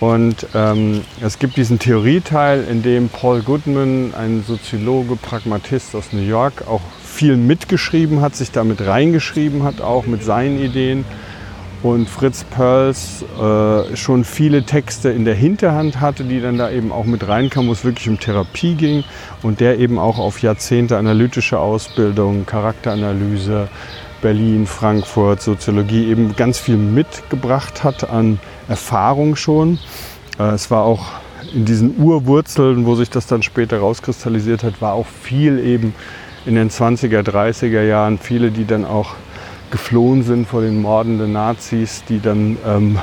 [0.00, 6.22] Und ähm, es gibt diesen Theorieteil, in dem Paul Goodman, ein Soziologe, Pragmatist aus New
[6.22, 6.80] York, auch
[7.10, 11.04] viel mitgeschrieben hat, sich damit reingeschrieben hat, auch mit seinen Ideen
[11.82, 16.92] und Fritz Perls äh, schon viele Texte in der Hinterhand hatte, die dann da eben
[16.92, 19.04] auch mit reinkamen, wo es wirklich um Therapie ging
[19.42, 23.68] und der eben auch auf Jahrzehnte analytische Ausbildung, Charakteranalyse,
[24.20, 28.38] Berlin, Frankfurt, Soziologie eben ganz viel mitgebracht hat an
[28.68, 29.78] Erfahrung schon.
[30.38, 31.06] Äh, es war auch
[31.54, 35.94] in diesen Urwurzeln, wo sich das dann später rauskristallisiert hat, war auch viel eben
[36.46, 39.14] in den 20er, 30er Jahren, viele, die dann auch
[39.70, 42.98] geflohen sind vor den mordenden Nazis, die dann ähm,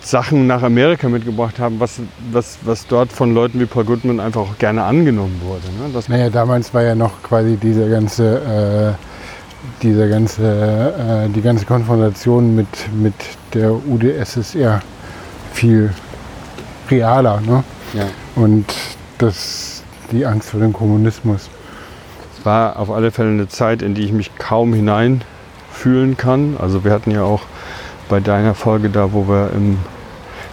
[0.00, 2.00] Sachen nach Amerika mitgebracht haben, was,
[2.32, 5.66] was, was dort von Leuten wie Paul Goodman einfach auch gerne angenommen wurde.
[5.78, 5.92] Ne?
[5.94, 11.66] Das naja, damals war ja noch quasi diese ganze, äh, diese ganze, äh, die ganze
[11.66, 13.14] Konfrontation mit, mit
[13.54, 14.82] der UdSSR
[15.52, 15.92] viel
[16.90, 17.40] realer.
[17.40, 17.62] Ne?
[17.94, 18.06] Ja.
[18.34, 18.66] Und
[19.18, 19.71] das,
[20.12, 21.48] die Angst vor dem Kommunismus
[22.44, 26.56] war auf alle Fälle eine Zeit, in die ich mich kaum hineinfühlen kann.
[26.58, 27.42] Also wir hatten ja auch
[28.08, 29.78] bei deiner Folge da, wo wir im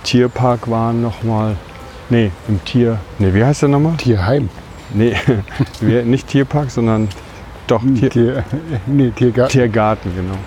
[0.03, 1.55] Tierpark waren, nochmal.
[2.09, 2.99] Nee, im Tier.
[3.19, 3.97] Nee, wie heißt der nochmal?
[3.97, 4.49] Tierheim.
[4.93, 5.15] Nee,
[6.03, 7.09] nicht Tierpark, sondern
[7.67, 8.43] doch Tier, Tier,
[8.87, 9.51] nee, Tiergarten.
[9.51, 10.37] Tiergarten, genau.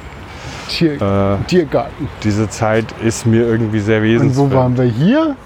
[0.68, 2.08] Tier, äh, Tiergarten.
[2.24, 4.38] Diese Zeit ist mir irgendwie sehr wesentlich.
[4.38, 5.36] Und wo waren wir hier?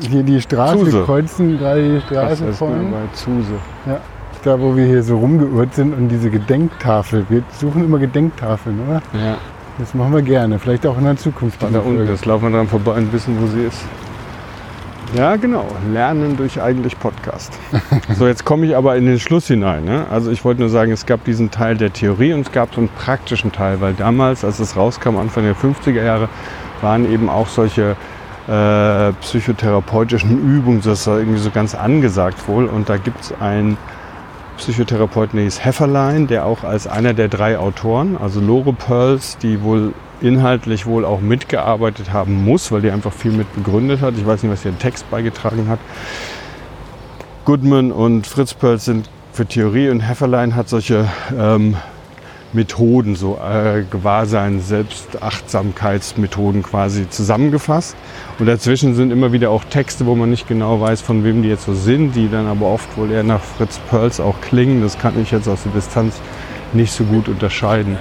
[0.00, 1.02] Hier die Straße, Zuse.
[1.04, 2.90] kreuzen gerade die Straße von.
[2.90, 3.54] Bei Zuse.
[3.86, 4.00] Ja
[4.42, 7.26] da, wo wir hier so rumgeirrt sind und diese Gedenktafel.
[7.28, 9.02] Wir suchen immer Gedenktafeln, oder?
[9.12, 9.36] Ja.
[9.78, 10.58] Das machen wir gerne.
[10.58, 11.62] Vielleicht auch in der Zukunft.
[11.62, 13.80] Da unten, das laufen wir dran vorbei und wissen, wo sie ist.
[15.14, 15.66] Ja, genau.
[15.92, 17.52] Lernen durch eigentlich Podcast.
[18.16, 19.84] so, jetzt komme ich aber in den Schluss hinein.
[19.84, 20.06] Ne?
[20.10, 22.80] Also ich wollte nur sagen, es gab diesen Teil der Theorie und es gab so
[22.80, 26.28] einen praktischen Teil, weil damals, als es rauskam, Anfang der 50er Jahre,
[26.82, 27.96] waren eben auch solche
[28.48, 32.66] äh, psychotherapeutischen Übungen, das war irgendwie so ganz angesagt wohl.
[32.66, 33.76] Und da gibt es ein
[34.56, 39.92] Psychotherapeut Nils Hefferlein, der auch als einer der drei Autoren, also Lore Pearls, die wohl
[40.20, 44.14] inhaltlich wohl auch mitgearbeitet haben muss, weil die einfach viel mit begründet hat.
[44.16, 45.78] Ich weiß nicht, was ihr Text beigetragen hat.
[47.44, 51.76] Goodman und Fritz Pearls sind für Theorie und Hefferlein hat solche ähm,
[52.52, 57.96] Methoden, so äh, Gewahrsein, Selbstachtsamkeitsmethoden quasi zusammengefasst.
[58.38, 61.48] Und dazwischen sind immer wieder auch Texte, wo man nicht genau weiß, von wem die
[61.48, 64.82] jetzt so sind, die dann aber oft wohl eher nach Fritz Perls auch klingen.
[64.82, 66.20] Das kann ich jetzt aus der Distanz
[66.72, 67.98] nicht so gut unterscheiden.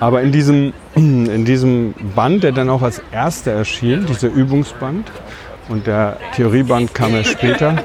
[0.00, 5.10] Aber in diesem, in diesem Band, der dann auch als erster erschien, dieser Übungsband,
[5.68, 7.84] und der Theorieband kam erst später,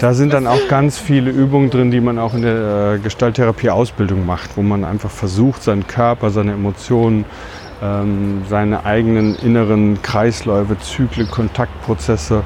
[0.00, 4.24] da sind dann auch ganz viele Übungen drin, die man auch in der äh, Gestalttherapie-Ausbildung
[4.26, 7.24] macht, wo man einfach versucht, seinen Körper, seine Emotionen,
[7.82, 12.42] ähm, seine eigenen inneren Kreisläufe, Zyklen, Kontaktprozesse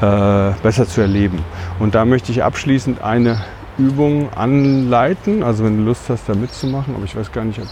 [0.00, 1.38] äh, besser zu erleben.
[1.78, 3.40] Und da möchte ich abschließend eine
[3.78, 7.66] Übung anleiten, also wenn du Lust hast, da mitzumachen, aber ich weiß gar nicht, ob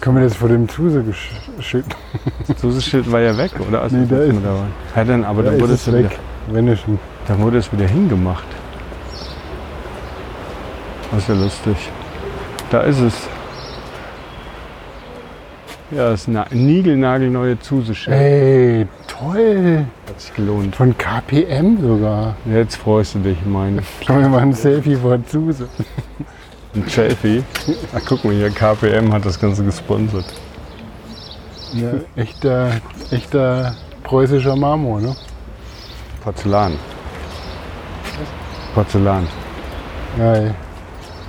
[0.00, 1.84] Können wir das vor dem Zuse-Schild?
[2.48, 3.82] Das Zuse-Schild war ja weg, oder?
[3.82, 4.36] Also Nee, da ist-
[4.96, 6.18] Ja, dann, aber dann Da wurde es es wieder, weg.
[6.48, 6.98] Wenn schon.
[7.28, 8.46] dann wurde es wieder hingemacht.
[11.10, 11.76] Das ist ja lustig.
[12.70, 13.14] Da ist es.
[15.90, 18.16] Ja, das niegelnagelneue Zuse-Schild.
[18.16, 19.84] Ey, toll.
[20.08, 20.74] Hat sich gelohnt.
[20.74, 22.34] Von KPM sogar.
[22.50, 23.82] Jetzt freust du dich, meine.
[24.06, 25.68] Können wir mal ein Selfie vor Zuse.
[26.74, 27.44] Ein Selfie.
[27.94, 30.24] Ach, guck mal hier, KPM hat das Ganze gesponsert.
[31.74, 32.70] Ja, echter,
[33.10, 35.14] echter preußischer Marmor, ne?
[36.24, 36.72] Porzellan.
[38.74, 39.26] Porzellan.
[40.18, 40.50] Ja, ja.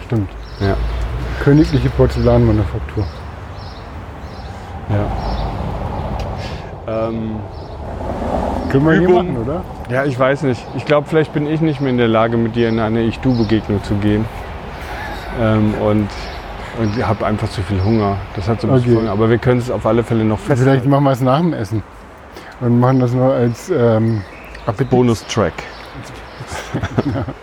[0.06, 0.30] stimmt.
[0.60, 0.76] Ja.
[1.44, 3.06] Königliche Porzellanmanufaktur.
[4.90, 5.08] Ja.
[7.08, 7.36] Ähm,
[8.72, 9.16] Können wir hier Übung.
[9.34, 9.64] machen, oder?
[9.90, 10.62] ja, ich weiß nicht.
[10.76, 13.84] Ich glaube, vielleicht bin ich nicht mehr in der Lage, mit dir in eine Ich-Du-Begegnung
[13.84, 14.26] zu gehen.
[15.42, 16.10] Ähm, und
[16.82, 18.18] und habe einfach zu viel Hunger.
[18.36, 19.02] Das hat so ein bisschen Okay.
[19.02, 19.12] Hunger.
[19.12, 20.90] Aber wir können es auf alle Fälle noch Vielleicht festhalten.
[20.90, 21.84] machen wir es nach dem Essen.
[22.62, 24.24] Und machen das nur als ähm,
[24.66, 24.90] Appetit.
[24.90, 25.54] Bonus-Track.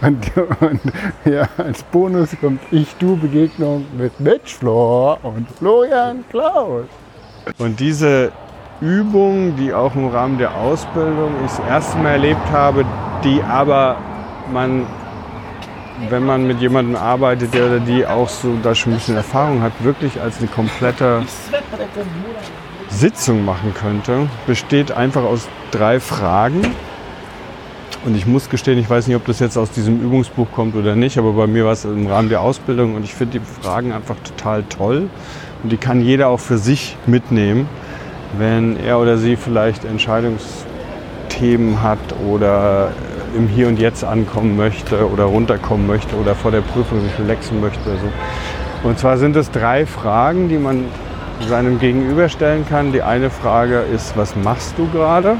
[0.00, 0.80] Und, und
[1.24, 6.84] ja, als Bonus kommt Ich-Du-Begegnung mit Matchfloor und Florian Klaus.
[7.58, 8.32] Und diese
[8.80, 12.84] Übung, die auch im Rahmen der Ausbildung ich das erste Mal erlebt habe,
[13.24, 13.96] die aber
[14.52, 14.86] man,
[16.08, 19.62] wenn man mit jemandem arbeitet, der oder die auch so da schon ein bisschen Erfahrung
[19.62, 21.22] hat, wirklich als eine komplette
[22.88, 26.62] Sitzung machen könnte, besteht einfach aus drei Fragen.
[28.04, 30.94] Und ich muss gestehen, ich weiß nicht, ob das jetzt aus diesem Übungsbuch kommt oder
[30.94, 33.92] nicht, aber bei mir war es im Rahmen der Ausbildung und ich finde die Fragen
[33.92, 35.08] einfach total toll.
[35.62, 37.68] Und die kann jeder auch für sich mitnehmen,
[38.38, 41.98] wenn er oder sie vielleicht Entscheidungsthemen hat
[42.30, 42.92] oder
[43.36, 47.60] im Hier und Jetzt ankommen möchte oder runterkommen möchte oder vor der Prüfung sich relaxen
[47.60, 48.88] möchte oder so.
[48.88, 50.84] Und zwar sind es drei Fragen, die man
[51.40, 52.92] seinem Gegenüber stellen kann.
[52.92, 55.36] Die eine Frage ist, was machst du gerade?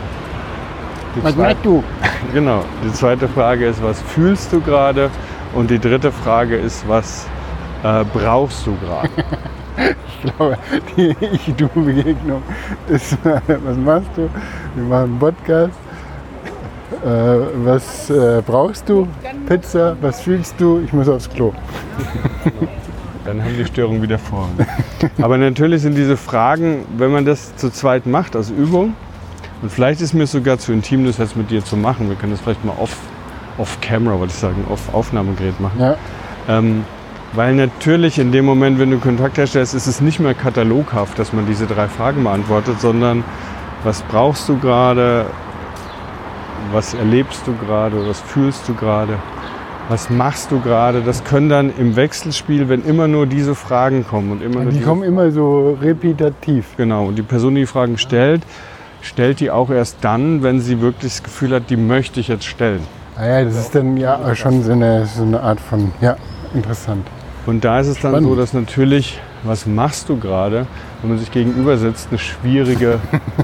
[1.23, 1.83] Was machst du?
[2.33, 2.63] Genau.
[2.85, 5.11] Die zweite Frage ist, was fühlst du gerade?
[5.55, 7.27] Und die dritte Frage ist, was
[7.85, 9.11] äh, brauchst du gerade?
[9.79, 10.57] Ich glaube,
[10.97, 12.43] die Ich-Du-Begegnung
[12.89, 14.31] ist, was machst du?
[14.75, 15.79] Wir machen einen Podcast.
[17.05, 17.09] Äh,
[17.65, 19.07] was äh, brauchst du?
[19.47, 19.95] Pizza.
[20.01, 20.81] Was fühlst du?
[20.85, 21.53] Ich muss aufs Klo.
[23.27, 24.49] Dann haben die Störungen wieder vor.
[25.21, 28.95] Aber natürlich sind diese Fragen, wenn man das zu zweit macht als Übung,
[29.63, 32.09] und vielleicht ist mir sogar zu intim, das jetzt mit dir zu machen.
[32.09, 32.97] Wir können das vielleicht mal off,
[33.59, 35.81] off camera, wollte ich sagen, off Aufnahmegerät machen.
[35.81, 35.97] Ja,
[36.49, 36.85] Ähm,
[37.33, 41.33] weil natürlich in dem Moment, wenn du Kontakt herstellst, ist es nicht mehr kataloghaft, dass
[41.33, 43.25] man diese drei Fragen beantwortet, sondern
[43.83, 45.27] was brauchst du gerade,
[46.73, 49.19] was erlebst du gerade, was fühlst du gerade,
[49.89, 51.03] was machst du gerade.
[51.03, 54.81] Das können dann im Wechselspiel, wenn immer nur diese Fragen kommen und immer nur die
[54.81, 56.77] kommen immer so repetitiv.
[56.77, 58.43] Genau, und die Person, die die Fragen stellt,
[59.03, 62.47] stellt die auch erst dann, wenn sie wirklich das Gefühl hat, die möchte ich jetzt
[62.47, 62.81] stellen.
[63.17, 66.17] Ah ja, das ist dann ja schon so eine, so eine Art von, ja,
[66.55, 67.07] interessant.
[67.47, 68.29] Und da ist es dann Spannend.
[68.29, 70.67] so, dass natürlich, was machst du gerade,
[71.01, 72.99] wenn man sich gegenüber sitzt, eine schwierige,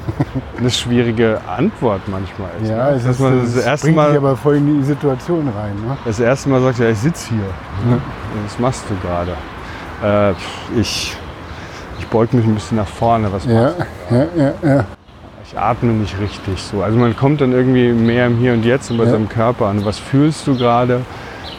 [0.58, 2.70] eine schwierige Antwort manchmal ist.
[2.70, 2.96] Ja, ne?
[2.96, 5.48] es dass ist, man das das, erste bringt dich Mal, aber voll in die Situation
[5.56, 5.74] rein.
[5.86, 5.96] Ne?
[6.04, 7.90] das erste Mal sagt, ja, ich sitze hier.
[7.90, 8.00] Ne?
[8.44, 9.32] Was machst du gerade?
[10.02, 10.34] Äh,
[10.80, 11.16] ich,
[11.98, 13.32] ich beug mich ein bisschen nach vorne.
[13.32, 13.72] Was Ja,
[14.10, 14.84] ja, ja, ja.
[15.44, 16.82] Ich atme nicht richtig so.
[16.82, 19.10] Also man kommt dann irgendwie mehr im Hier und Jetzt und bei Ja.
[19.10, 19.84] seinem Körper an.
[19.84, 21.02] Was fühlst du gerade?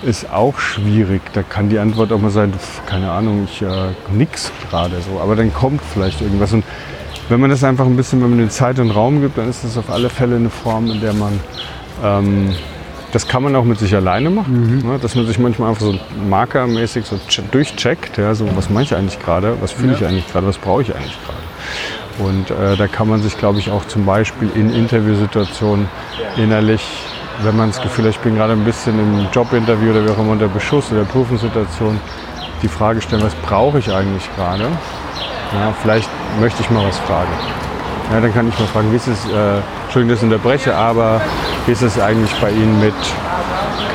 [0.05, 1.21] Ist auch schwierig.
[1.33, 2.51] Da kann die Antwort auch mal sein,
[2.85, 3.67] keine Ahnung, ich äh,
[4.11, 5.19] nix gerade so.
[5.21, 6.51] Aber dann kommt vielleicht irgendwas.
[6.53, 6.63] Und
[7.29, 9.63] wenn man das einfach ein bisschen, wenn man den Zeit und Raum gibt, dann ist
[9.63, 11.39] das auf alle Fälle eine Form, in der man
[12.03, 12.49] ähm,
[13.13, 14.97] das kann man auch mit sich alleine machen, ne?
[14.99, 15.95] dass man sich manchmal einfach so
[16.27, 20.27] markermäßig so che- durchcheckt, ja, so was mache ich eigentlich gerade, was fühle ich eigentlich
[20.31, 22.27] gerade, was brauche ich eigentlich gerade.
[22.27, 25.87] Und äh, da kann man sich, glaube ich, auch zum Beispiel in Interviewsituationen
[26.37, 26.81] innerlich,
[27.41, 30.19] wenn man das Gefühl hat, ich bin gerade ein bisschen im Jobinterview oder wie auch
[30.19, 31.99] immer unter Beschuss oder Prüfungssituation,
[32.61, 34.63] die Frage stellen, was brauche ich eigentlich gerade?
[34.63, 36.09] Ja, vielleicht
[36.39, 37.31] möchte ich mal was fragen.
[38.11, 41.21] Ja, dann kann ich mal fragen, wie ist es, äh, Entschuldigung, dass ich unterbreche, aber
[41.65, 42.93] wie ist es eigentlich bei Ihnen mit,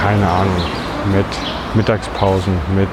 [0.03, 0.57] keine Ahnung,
[1.15, 1.27] mit
[1.75, 2.89] Mittagspausen, mit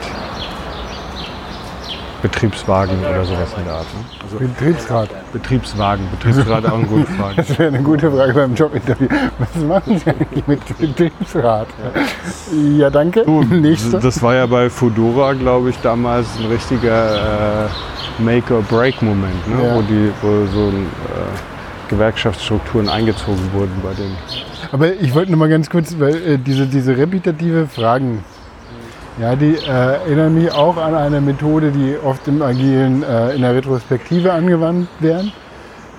[2.26, 3.86] Betriebswagen oder sowas in der Art?
[3.94, 4.24] Ne?
[4.24, 5.10] Also Betriebsrat.
[5.32, 7.36] Betriebswagen, Betriebsrat auch eine gute Frage.
[7.36, 9.08] Das wäre eine gute Frage beim Jobinterview.
[9.38, 11.68] Was machen Sie eigentlich mit Betriebsrat?
[12.78, 13.30] Ja, danke.
[13.30, 14.00] Nächste.
[14.00, 17.70] Das war ja bei Fudora, glaube ich, damals ein richtiger äh,
[18.24, 19.64] Make-or-Break-Moment, ne?
[19.64, 19.76] Ja.
[19.76, 24.12] wo, die, wo so ein, äh, Gewerkschaftsstrukturen eingezogen wurden bei den
[24.72, 28.24] Aber ich wollte noch mal ganz kurz, weil äh, diese, diese repetitive Fragen,
[29.18, 33.44] Ja, die äh, erinnern mich auch an eine Methode, die oft im Agilen äh, in
[33.44, 35.32] der Retrospektive angewandt werden,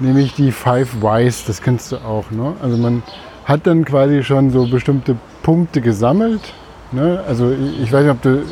[0.00, 2.30] nämlich die Five Whys, das kennst du auch.
[2.30, 2.52] Ne?
[2.62, 3.02] Also man
[3.46, 6.52] hat dann quasi schon so bestimmte Punkte gesammelt.
[6.92, 7.22] Ne?
[7.26, 8.42] Also ich, weiß nicht, ob du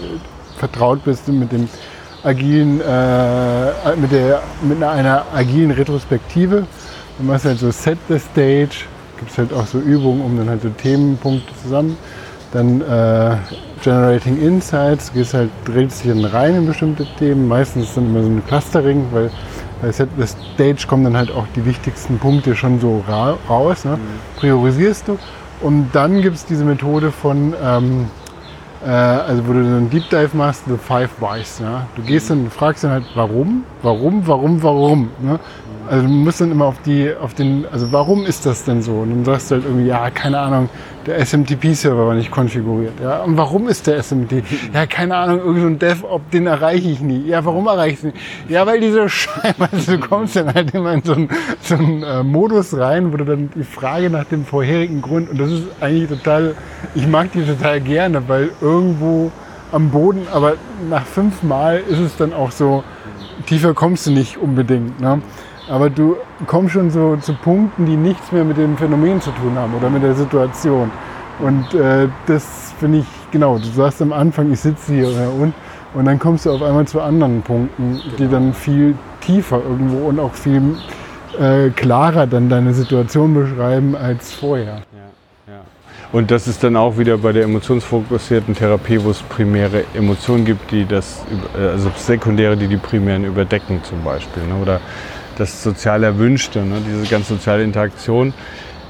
[0.56, 1.68] vertraut bist mit dem
[2.22, 6.66] agilen, äh, mit, der, mit einer agilen Retrospektive.
[7.18, 8.86] Du machst halt so Set the Stage,
[9.18, 11.98] gibt es halt auch so Übungen, um dann halt so Themenpunkte zusammen.
[12.54, 13.36] Dann äh,
[13.82, 17.46] Generating Insights, du gehst halt, drehst dich dann rein in bestimmte Themen.
[17.46, 19.30] Meistens ist dann immer so ein Clustering, weil
[19.82, 23.84] bei Set the Stage kommen dann halt auch die wichtigsten Punkte schon so ra raus.
[23.84, 23.96] Ne?
[23.98, 24.38] Mhm.
[24.38, 25.18] Priorisierst du.
[25.60, 28.06] Und dann gibt es diese Methode von ähm,
[28.84, 31.58] äh, also wo du einen Deep Dive machst, The Five Whys.
[31.60, 31.86] Ja?
[31.96, 35.10] Du gehst dann und fragst dann halt, warum, warum, warum, warum.
[35.20, 35.38] Ne?
[35.88, 38.92] Also du musst dann immer auf die, auf den, also warum ist das denn so?
[38.92, 40.68] Und dann sagst du halt irgendwie, ja, keine Ahnung,
[41.06, 42.94] der SMTP-Server war nicht konfiguriert.
[43.02, 44.44] Ja, und warum ist der SMTP?
[44.72, 47.26] Ja, keine Ahnung, irgendein so DevOps, den erreiche ich nie.
[47.26, 48.16] Ja, warum erreiche ich nicht?
[48.48, 51.28] Ja, weil diese Scheibe, also du kommst dann halt immer in so einen,
[51.60, 55.40] so einen äh, Modus rein, wo du dann die Frage nach dem vorherigen Grund, und
[55.40, 56.54] das ist eigentlich total,
[56.94, 59.30] ich mag die total gerne, weil irgendwo
[59.72, 60.54] am Boden, aber
[60.88, 62.84] nach fünf Mal ist es dann auch so,
[63.46, 65.00] tiefer kommst du nicht unbedingt.
[65.00, 65.20] Ne?
[65.68, 69.56] Aber du kommst schon so zu Punkten, die nichts mehr mit dem Phänomen zu tun
[69.56, 70.90] haben oder mit der Situation.
[71.38, 75.54] Und äh, das finde ich, genau, du sagst am Anfang, ich sitze hier oder und,
[75.94, 78.16] und dann kommst du auf einmal zu anderen Punkten, genau.
[78.18, 80.76] die dann viel tiefer irgendwo und auch viel
[81.40, 84.82] äh, klarer dann deine Situation beschreiben als vorher.
[86.14, 90.70] Und das ist dann auch wieder bei der emotionsfokussierten Therapie, wo es primäre Emotionen gibt,
[90.70, 91.24] die das,
[91.58, 94.44] äh, also sekundäre, die die primären überdecken zum Beispiel.
[94.44, 94.54] Ne?
[94.62, 94.80] Oder
[95.36, 96.76] das sozial Erwünschte, ne?
[96.86, 98.32] diese ganz soziale Interaktion.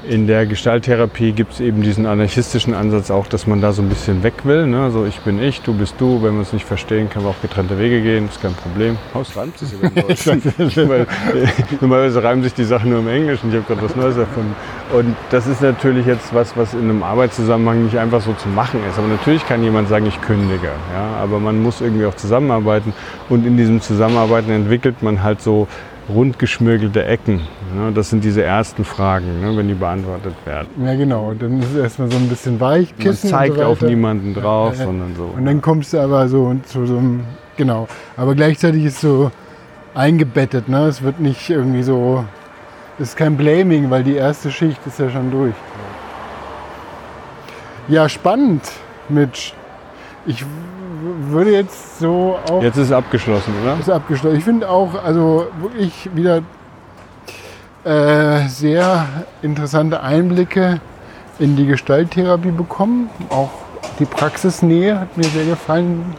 [0.07, 3.89] In der Gestalttherapie gibt es eben diesen anarchistischen Ansatz auch, dass man da so ein
[3.89, 4.67] bisschen weg will.
[4.67, 4.91] Ne?
[4.91, 6.21] So ich bin ich, du bist du.
[6.21, 8.27] Wenn wir uns nicht verstehen, können wir auch getrennte Wege gehen.
[8.27, 8.99] Ist kein Problem.
[9.15, 9.89] Haus reimt sich über
[10.89, 11.07] Weil,
[11.81, 13.49] Normalerweise reimen sich die Sachen nur im Englischen.
[13.49, 14.55] Ich habe gerade was Neues erfunden.
[14.93, 18.81] Und das ist natürlich jetzt was, was in einem Arbeitszusammenhang nicht einfach so zu machen
[18.87, 18.99] ist.
[18.99, 20.69] Aber natürlich kann jemand sagen, ich kündige.
[20.93, 21.15] Ja?
[21.19, 22.93] Aber man muss irgendwie auch zusammenarbeiten.
[23.27, 25.67] Und in diesem Zusammenarbeiten entwickelt man halt so
[26.09, 27.41] rundgeschmirgelte Ecken.
[27.73, 27.91] Ne?
[27.93, 29.57] Das sind diese ersten Fragen, ne?
[29.57, 30.67] wenn die beantwortet werden.
[30.85, 31.33] Ja, genau.
[31.33, 33.31] Dann ist es erstmal so ein bisschen Weichkissen.
[33.31, 34.85] Man zeigt so auf niemanden drauf, ja.
[34.85, 35.33] sondern so.
[35.35, 37.21] Und dann kommst du aber so zu so einem,
[37.57, 37.87] genau.
[38.17, 39.31] Aber gleichzeitig ist so
[39.93, 40.69] eingebettet.
[40.69, 40.85] Ne?
[40.85, 42.25] Es wird nicht irgendwie so,
[42.99, 45.55] es ist kein Blaming, weil die erste Schicht ist ja schon durch.
[47.87, 48.63] Ja, spannend,
[49.09, 49.53] Mitch.
[50.25, 50.43] Ich
[51.29, 52.61] würde jetzt so auch.
[52.61, 53.79] Jetzt ist es abgeschlossen, oder?
[53.79, 54.37] Ist abgeschlossen.
[54.37, 56.41] Ich finde auch, also wirklich wieder
[57.83, 59.05] äh, sehr
[59.41, 60.79] interessante Einblicke
[61.39, 63.09] in die Gestalttherapie bekommen.
[63.29, 63.51] Auch
[63.99, 66.15] die Praxisnähe hat mir sehr gefallen.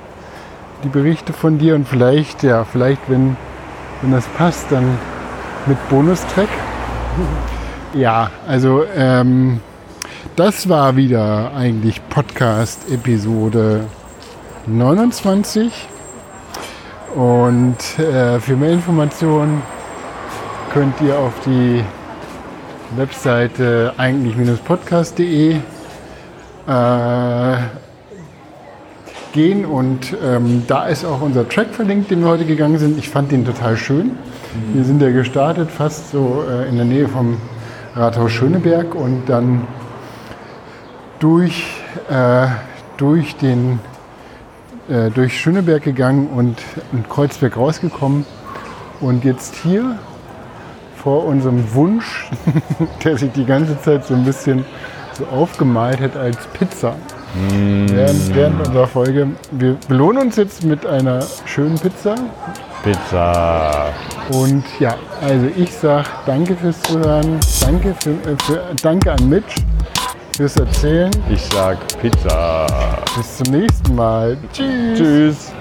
[0.84, 3.36] Die Berichte von dir und vielleicht, ja, vielleicht, wenn,
[4.02, 4.98] wenn das passt, dann
[5.66, 6.48] mit Bonustrack.
[7.94, 9.60] Ja, also ähm,
[10.34, 13.84] das war wieder eigentlich Podcast-Episode
[14.66, 15.88] 29.
[17.14, 19.62] Und äh, für mehr Informationen
[20.72, 21.82] könnt ihr auf die
[22.96, 25.56] Webseite eigentlich-podcast.de
[26.66, 27.56] äh,
[29.32, 32.98] gehen und ähm, da ist auch unser Track verlinkt, den wir heute gegangen sind.
[32.98, 34.12] Ich fand den total schön.
[34.72, 37.36] Wir sind ja gestartet fast so äh, in der Nähe vom
[37.94, 39.66] Rathaus Schöneberg und dann
[41.18, 41.66] durch,
[42.10, 42.46] äh,
[42.96, 43.80] durch den
[44.88, 46.56] äh, durch Schöneberg gegangen und
[46.92, 48.24] in Kreuzberg rausgekommen.
[49.00, 49.98] Und jetzt hier
[50.96, 52.30] vor unserem Wunsch,
[53.04, 54.64] der sich die ganze Zeit so ein bisschen
[55.14, 56.94] so aufgemalt hat als Pizza.
[57.34, 57.86] Mm.
[57.88, 59.28] Während, während unserer Folge.
[59.50, 62.14] Wir belohnen uns jetzt mit einer schönen Pizza.
[62.82, 63.92] Pizza.
[64.30, 67.38] Und ja, also ich sage danke fürs Zuhören.
[67.60, 69.56] Danke, für, äh, für, danke an Mitch
[70.36, 71.10] fürs Erzählen.
[71.30, 72.66] Ich sag Pizza.
[73.16, 74.36] Bis zum nächsten Mal.
[74.52, 74.98] Tschüss.
[74.98, 75.52] Tschüss.